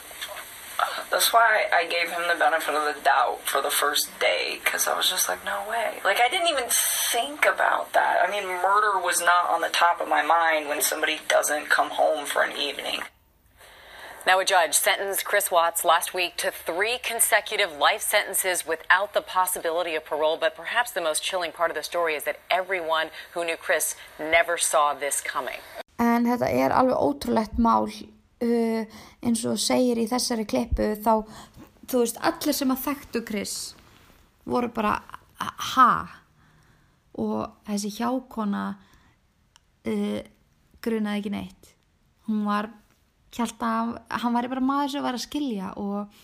[1.10, 4.86] That's why I gave him the benefit of the doubt for the first day, because
[4.86, 6.00] I was just like, no way.
[6.04, 8.18] Like I didn't even think about that.
[8.22, 11.88] I mean, murder was not on the top of my mind when somebody doesn't come
[11.88, 13.00] home for an evening.
[14.26, 19.20] Now, a judge sentenced Chris Watts last week to three consecutive life sentences without the
[19.20, 20.38] possibility of parole.
[20.38, 23.96] But perhaps the most chilling part of the story is that everyone who knew Chris
[24.18, 25.60] never saw this coming.
[25.98, 31.28] En þetta er alveg ótrúlegt mál uh, eins og segir í þessari klippu þá,
[31.84, 33.54] þú veist, allir sem að þekktu Chris
[34.48, 34.94] voru bara
[35.74, 35.90] ha
[37.20, 38.64] og þessi hjákona
[39.84, 40.18] uh,
[40.80, 41.70] grunaði ekki neitt.
[42.24, 42.72] Hún var
[43.34, 46.22] hjælt að hann væri bara maður sem var að skilja og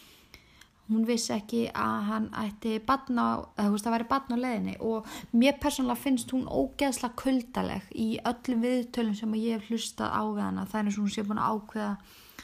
[0.91, 3.27] hún vissi ekki að hann ætti batna,
[3.59, 8.09] þú veist það væri batna á leðinni og mér persónulega finnst hún ógeðslega kuldaleg í
[8.27, 10.67] öllum viðtölum sem ég hef hlustað á við hana.
[10.67, 11.93] Það er eins og hún sé búin að ákveða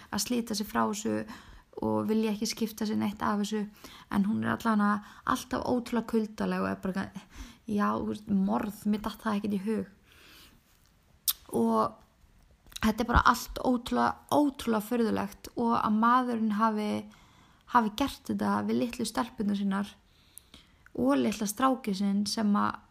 [0.07, 1.17] að slíta sig frá þessu
[1.87, 3.65] og vilja ekki skipta sér neitt af þessu.
[4.15, 4.93] En hún er allavega
[5.35, 7.09] alltaf ótrúlega kuldaleg og er bara
[7.67, 7.89] já,
[8.31, 9.95] morð, mér datt það ekkert í hug.
[11.59, 12.06] Og
[12.83, 16.91] þetta er bara allt ótrúlega, ótrúlega förðulegt og að maðurinn hafi,
[17.73, 19.95] hafi gert þetta við litlu stelpunar sinnar
[20.97, 22.83] og litla strákið sinn sem að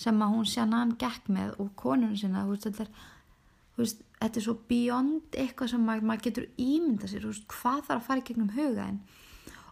[0.00, 3.08] sem að hún sé að hann gekk með og konunum þú veist, þetta, er,
[3.76, 7.98] veist, þetta er svo beyond eitthvað sem maður, maður getur ímynda sér veist, hvað þarf
[7.98, 9.00] að fara í gegnum hugaðin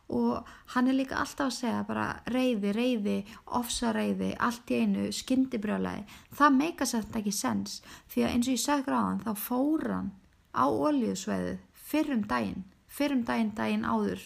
[0.09, 3.17] og hann er líka alltaf að segja bara reyði, reyði,
[3.59, 6.07] ofsareiði allt í einu, skyndibrjálæði
[6.39, 10.11] það meika samt ekki sens því að eins og ég sagði gráðan þá fór hann
[10.57, 14.25] á olíusveiðu fyrrum daginn, fyrrum daginn daginn áður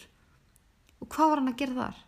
[1.03, 1.99] og hvað var hann að gera þar?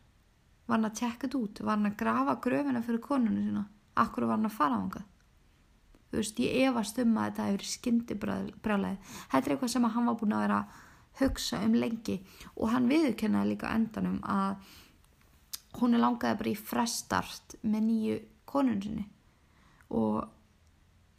[0.65, 1.59] Var hann að tekka þetta út?
[1.61, 3.65] Var hann að grafa gröfina fyrir konunum sína?
[4.01, 5.11] Akkur var hann að fara á hangað?
[6.09, 10.19] Þú veist, ég efast um að þetta hefur skyndibrjálæði þetta er eitthvað sem hann var
[10.21, 10.59] búin að vera
[11.19, 12.19] hugsa um lengi.
[12.55, 14.55] Og hann viðurkennaði líka endanum að
[15.79, 18.17] hún er langaði bara í frestart með nýju
[18.49, 19.05] konun sinni.
[19.95, 20.23] Og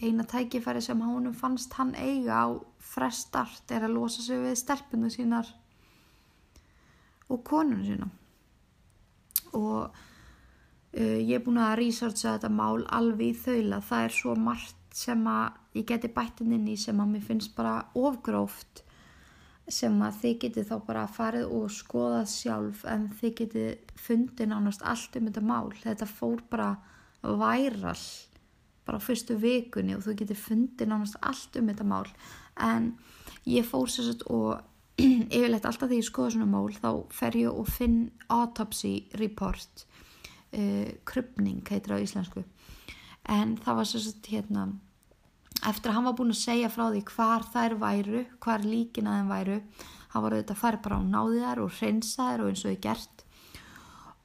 [0.02, 2.48] eina tækifæri sem honum fannst hann eiga á
[2.80, 5.48] frestart er að losa sig við stelpunum sínar
[7.32, 8.08] og konunum sína.
[9.56, 13.80] Og uh, ég er búin að researcha þetta mál alveg í þaula.
[13.84, 17.56] Það er svo margt sem að ég geti bættin inn í sem að mér finnst
[17.56, 18.85] bara ofgróft
[19.68, 24.84] sem að þið getið þá bara farið og skoðað sjálf en þið getið fundið nánast
[24.86, 25.72] allt um þetta mál.
[25.82, 26.70] Þetta fór bara
[27.22, 27.98] væral
[28.86, 32.06] bara fyrstu vikunni og þú getið fundið nánast allt um þetta mál.
[32.62, 32.92] En
[33.46, 34.72] ég fór sérstaklega og
[35.36, 37.98] yfirleitt alltaf þegar ég skoða svona mól þá fer ég og finn
[38.32, 39.84] autopsy report
[40.56, 42.46] uh, krupning heitir á íslensku
[43.28, 44.00] en það var svo
[44.30, 44.66] hérna
[45.64, 49.20] eftir að hann var búin að segja frá því hvar þær væru, hvar líkin að
[49.20, 49.60] þeim væru
[50.16, 52.82] hann var auðvitað að fara bara á náðiðar og hreinsa þær og eins og þau
[52.86, 53.24] gert.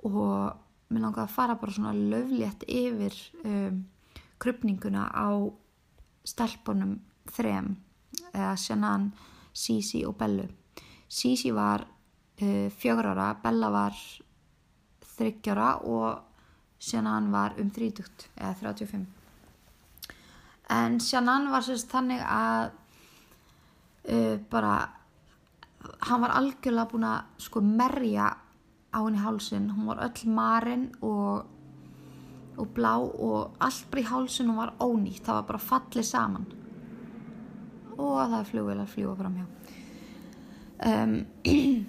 [0.07, 3.83] Og mér langaði að fara bara svona löflétt yfir um,
[4.41, 5.29] krupninguna á
[6.27, 6.97] stelpunum
[7.31, 7.75] þrem
[8.31, 9.11] eða Shannan,
[9.53, 10.47] Sisi og Bellu.
[11.11, 14.03] Sisi var uh, fjögur ára, Bella var
[15.15, 19.20] þryggjára og Shannan var um 30 eða 35
[20.71, 22.71] en Shannan var sérst þannig að
[24.09, 24.75] uh, bara
[26.05, 28.29] hann var algjörlega búin að sko merja
[28.91, 31.45] á henni hálsin hún var öll marinn og,
[32.57, 35.23] og blá og allt bara í hálsin var ónýtt.
[35.25, 36.45] Það var bara fallið saman.
[37.97, 39.47] Og það er flugvel að fljúa fram hjá.
[40.81, 41.15] Um,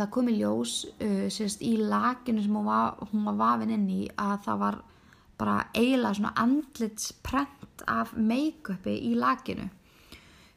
[0.00, 3.88] það kom í ljós uh, sérst, í lakinu sem hún var, hún var vafin inn
[3.92, 4.80] í að það var
[5.38, 9.68] bara eiginlega svona andlitsprent af make-upi í lakinu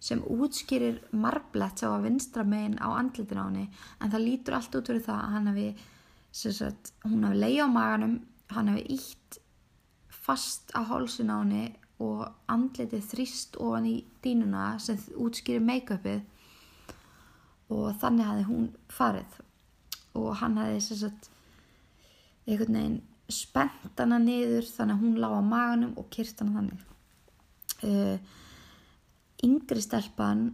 [0.02, 3.68] sem útskýrir marblett sem var vinstra megin á andlitin á henni
[4.00, 5.70] en það lítur allt út fyrir það að hann hefði
[6.32, 8.18] sagt, hún hefði leið á maganum
[8.56, 9.40] hann hefði ítt
[10.10, 11.66] fast á hálsin á henni
[12.02, 16.22] og andlitið þrýst ofan í dínuna sem útskýrir make-upið
[17.72, 19.38] og þannig hefði hún farið.
[20.18, 21.30] Og hann hefði sagt,
[22.48, 23.00] einhvern veginn
[23.36, 26.88] spennt hana niður þannig að hún lág á maganum og kyrt hana þannig.
[27.82, 28.18] Uh,
[29.46, 30.52] yngri stelpan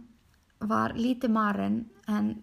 [0.68, 2.38] var lítið marinn en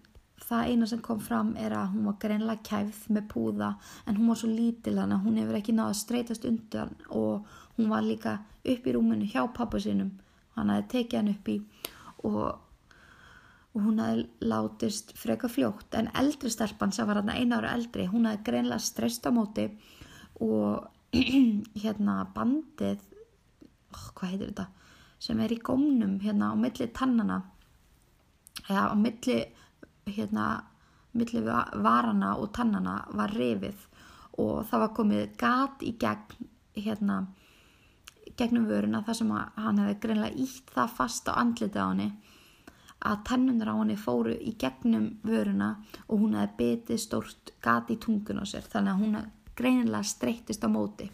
[0.46, 3.70] það eina sem kom fram er að hún var greinlega kæfð með púða
[4.06, 8.06] en hún var svo lítil að hún hefur ekki náða streytast undan og hún var
[8.06, 10.12] líka upp í rúminu hjá pappa sinum
[10.56, 11.56] hann hefði tekið hann upp í
[12.28, 12.46] og,
[13.74, 15.88] og hún hefði látist freka fljótt.
[15.98, 19.68] En eldri stelpan sem var hann eina ára eldri hún hefði greinlega streyst á móti
[19.70, 19.95] og
[21.82, 23.00] hérna bandið
[23.94, 24.66] oh, hvað heitir þetta
[25.26, 27.40] sem er í gómnum hérna á milli tannana
[28.66, 29.38] eða á milli
[30.06, 30.46] hérna
[31.16, 33.76] milli varana og tannana var rifið.
[34.42, 37.22] Og það var komið gat í gegn hérna
[38.36, 42.10] gegnum vöruna þar sem hann hefði greinlega ítt það fast á andliti á henni
[43.06, 45.70] að tennunir á henni fóru í gegnum vöruna
[46.08, 48.68] og hún hefði betið stórt gat í tungun á sér.
[48.68, 49.16] Þannig að hún
[49.56, 51.08] greinilega streyttist á móti.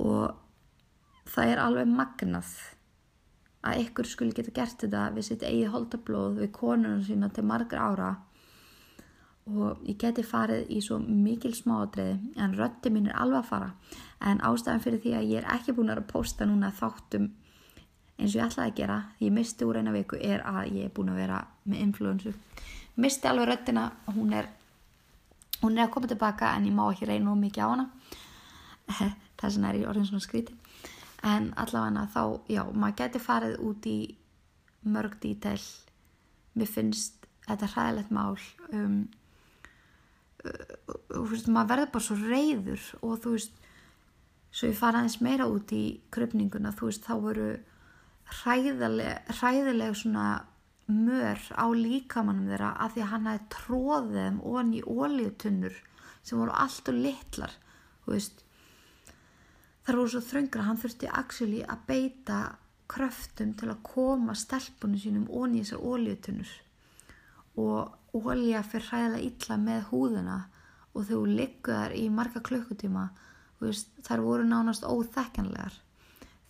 [0.00, 0.32] Og
[1.32, 2.52] það er alveg magnað
[3.62, 7.82] að ykkur skuli geta gert þetta við sitt eigið holdablóð við konunum sína til margar
[7.82, 8.10] ára.
[9.50, 13.70] Og ég geti farið í svo mikil smáadreiði en rötti mín er alveg að fara.
[14.22, 17.30] En ástæðan fyrir því að ég er ekki búin að posta núna þáttum
[18.18, 20.86] eins og ég ætlaði að gera því ég misti úr eina viku er að ég
[20.86, 22.34] er búin að vera með influensu.
[23.02, 24.50] Misti alveg röttina hún er,
[25.62, 27.86] hún er að koma tilbaka en ég má ekki reyna of mikið á hana.
[29.38, 30.58] Þess vegna er ég orðin svona skríti
[31.22, 33.98] en allavega þá, já, maður geti farið út í
[34.90, 35.58] mörg dítel.
[36.58, 38.34] Mér finnst þetta hræðilegt mál
[38.74, 38.96] um,
[40.44, 43.60] uh, þú veist, maður verður bara svo reyður og þú veist
[44.52, 47.48] svo ég fara aðeins meira út í kröpninguna, þú veist, þá voru
[48.42, 50.26] hræðileg, hræðileg svona
[50.90, 55.76] mör á líkamannum þeirra af því að hann hefði tróðið þeim ofan í ólíutunnur
[56.22, 57.54] sem voru allt og litlar
[59.86, 62.38] þar voru svo þröngra hann þurfti actually að beita
[62.92, 66.52] kröftum til að koma stelpunum sínum onni í þessar ólíutunnur
[67.62, 70.38] og ólíja fyrir hræðilega illa með húðuna
[70.92, 73.06] og þau ligguðar í marga klukkutíma
[73.62, 75.78] þar voru nánast óþekkanlegar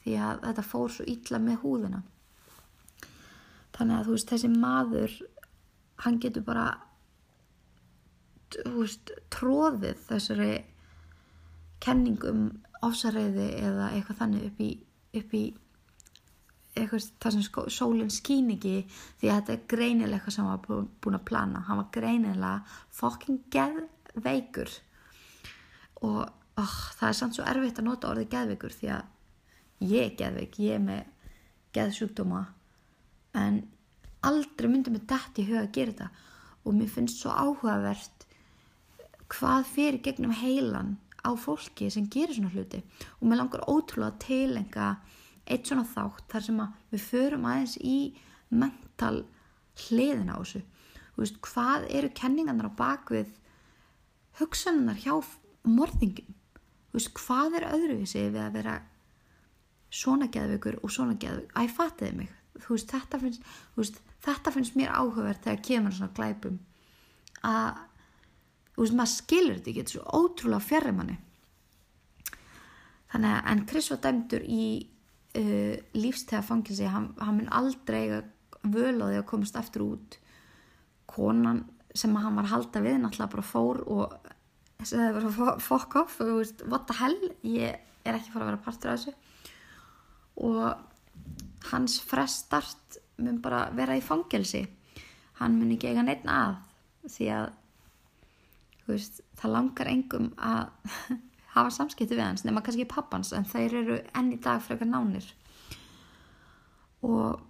[0.02, 2.02] því að þetta fór svo illa með húðina
[3.76, 5.16] þannig að þú veist þessi maður
[6.04, 6.66] hann getur bara
[8.52, 10.52] þú veist tróðið þessari
[11.82, 12.46] kenningum
[12.82, 14.70] ofsareiði eða eitthvað þannig upp í,
[15.18, 15.42] upp í
[16.72, 18.74] eitthvað þar sem sko, sólinn skín ekki
[19.20, 21.64] því að þetta er greinilega eitthvað sem hann var búin að plana.
[21.66, 24.72] Hann var greinilega fokking geðveikur.
[26.02, 30.16] Og oh, það er samt svo erfitt að nota orðið geðveikur því að ég er
[30.22, 31.36] geðveik, ég er með
[31.76, 32.42] geðsjúkdóma
[33.38, 33.62] en
[34.26, 36.08] aldrei myndi mig dætt í huga að gera þetta.
[36.62, 38.26] Og mér finnst svo áhugavert
[39.32, 42.82] hvað fyrir gegnum heilan á fólki sem gerir svona hluti.
[43.20, 44.88] Og mér langar ótrúlega að tilenga
[45.46, 47.96] eitt svona þátt þar sem að við förum aðeins í
[48.50, 49.24] mental
[49.88, 50.62] hliðin á þessu.
[51.16, 53.32] Veist, hvað eru kenningarnar á bakvið
[54.38, 55.18] hugsanunar hjá
[55.68, 56.38] morðingum
[56.92, 58.76] veist, hvað er öðruvísi við að vera
[59.92, 64.92] svona geðveikur og svona geðveikur að ég fattiði mig veist, þetta finnst, þetta finnst mér
[64.94, 66.58] áhugverð þegar kemur svona glæpum.
[67.42, 67.80] Að
[68.74, 71.18] þú veist maður skilur þetta ekki þetta er svo ótrúlega fjarrir manni.
[73.12, 74.64] Þannig að en Chris var dæmdur í
[75.36, 78.22] uh, lífstega fangilsi hann, hann mun aldrei eiga
[78.62, 80.16] völ á því að komast eftir út.
[81.12, 84.14] Konan sem hann var að halda við náttúrulega bara fór og
[84.82, 88.50] segði bara "Fo- fuck off þú veist, what the hell, ég er ekki fara að
[88.52, 89.12] vera partur af þessu.
[90.40, 90.91] Og
[91.70, 94.64] hans frestart mun bara vera í fangelsi.
[95.40, 96.56] Hann mun ekki eiga neitt að
[97.10, 97.46] því að
[98.88, 100.90] veist, það langar engum að
[101.54, 105.26] hafa samskipti við hans nema kannski pappans en þeir eru enn í dag frekar nánir.
[107.02, 107.40] Og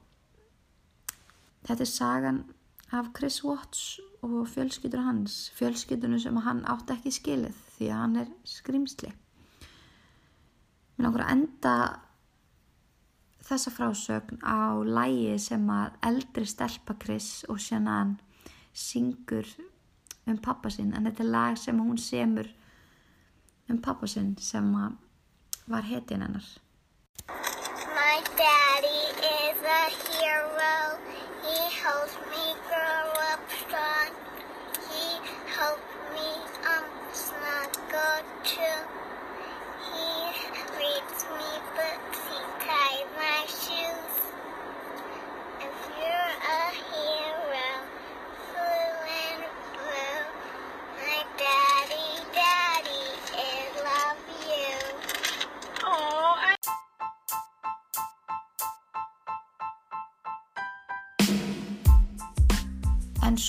[1.66, 2.44] þetta er sagan
[2.92, 8.18] af Chris Watts og fjölskyldur hans fjölskyldunum sem hann átti ekki skilið því að hann
[8.22, 9.10] er skrimsli
[10.96, 11.74] mér langar að enda
[13.46, 18.16] þessa frásögn á lægi sem að eldri stelpa Chris og Shannon
[18.72, 19.48] syngur
[20.26, 22.48] um pappa sinn en þetta er lag sem hún semur
[23.68, 24.72] um pappa sinn sem
[25.66, 26.48] var hetjan hennar.
[27.96, 28.91] My daddy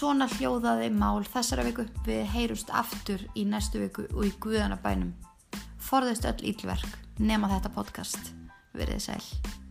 [0.03, 5.13] svona hljóðaði mál þessara viku við heyrust aftur í næstu viku og í guðanabænum.
[5.79, 8.33] Forðist öll ílverk nema þetta podcast.
[8.75, 9.62] Verið sæl.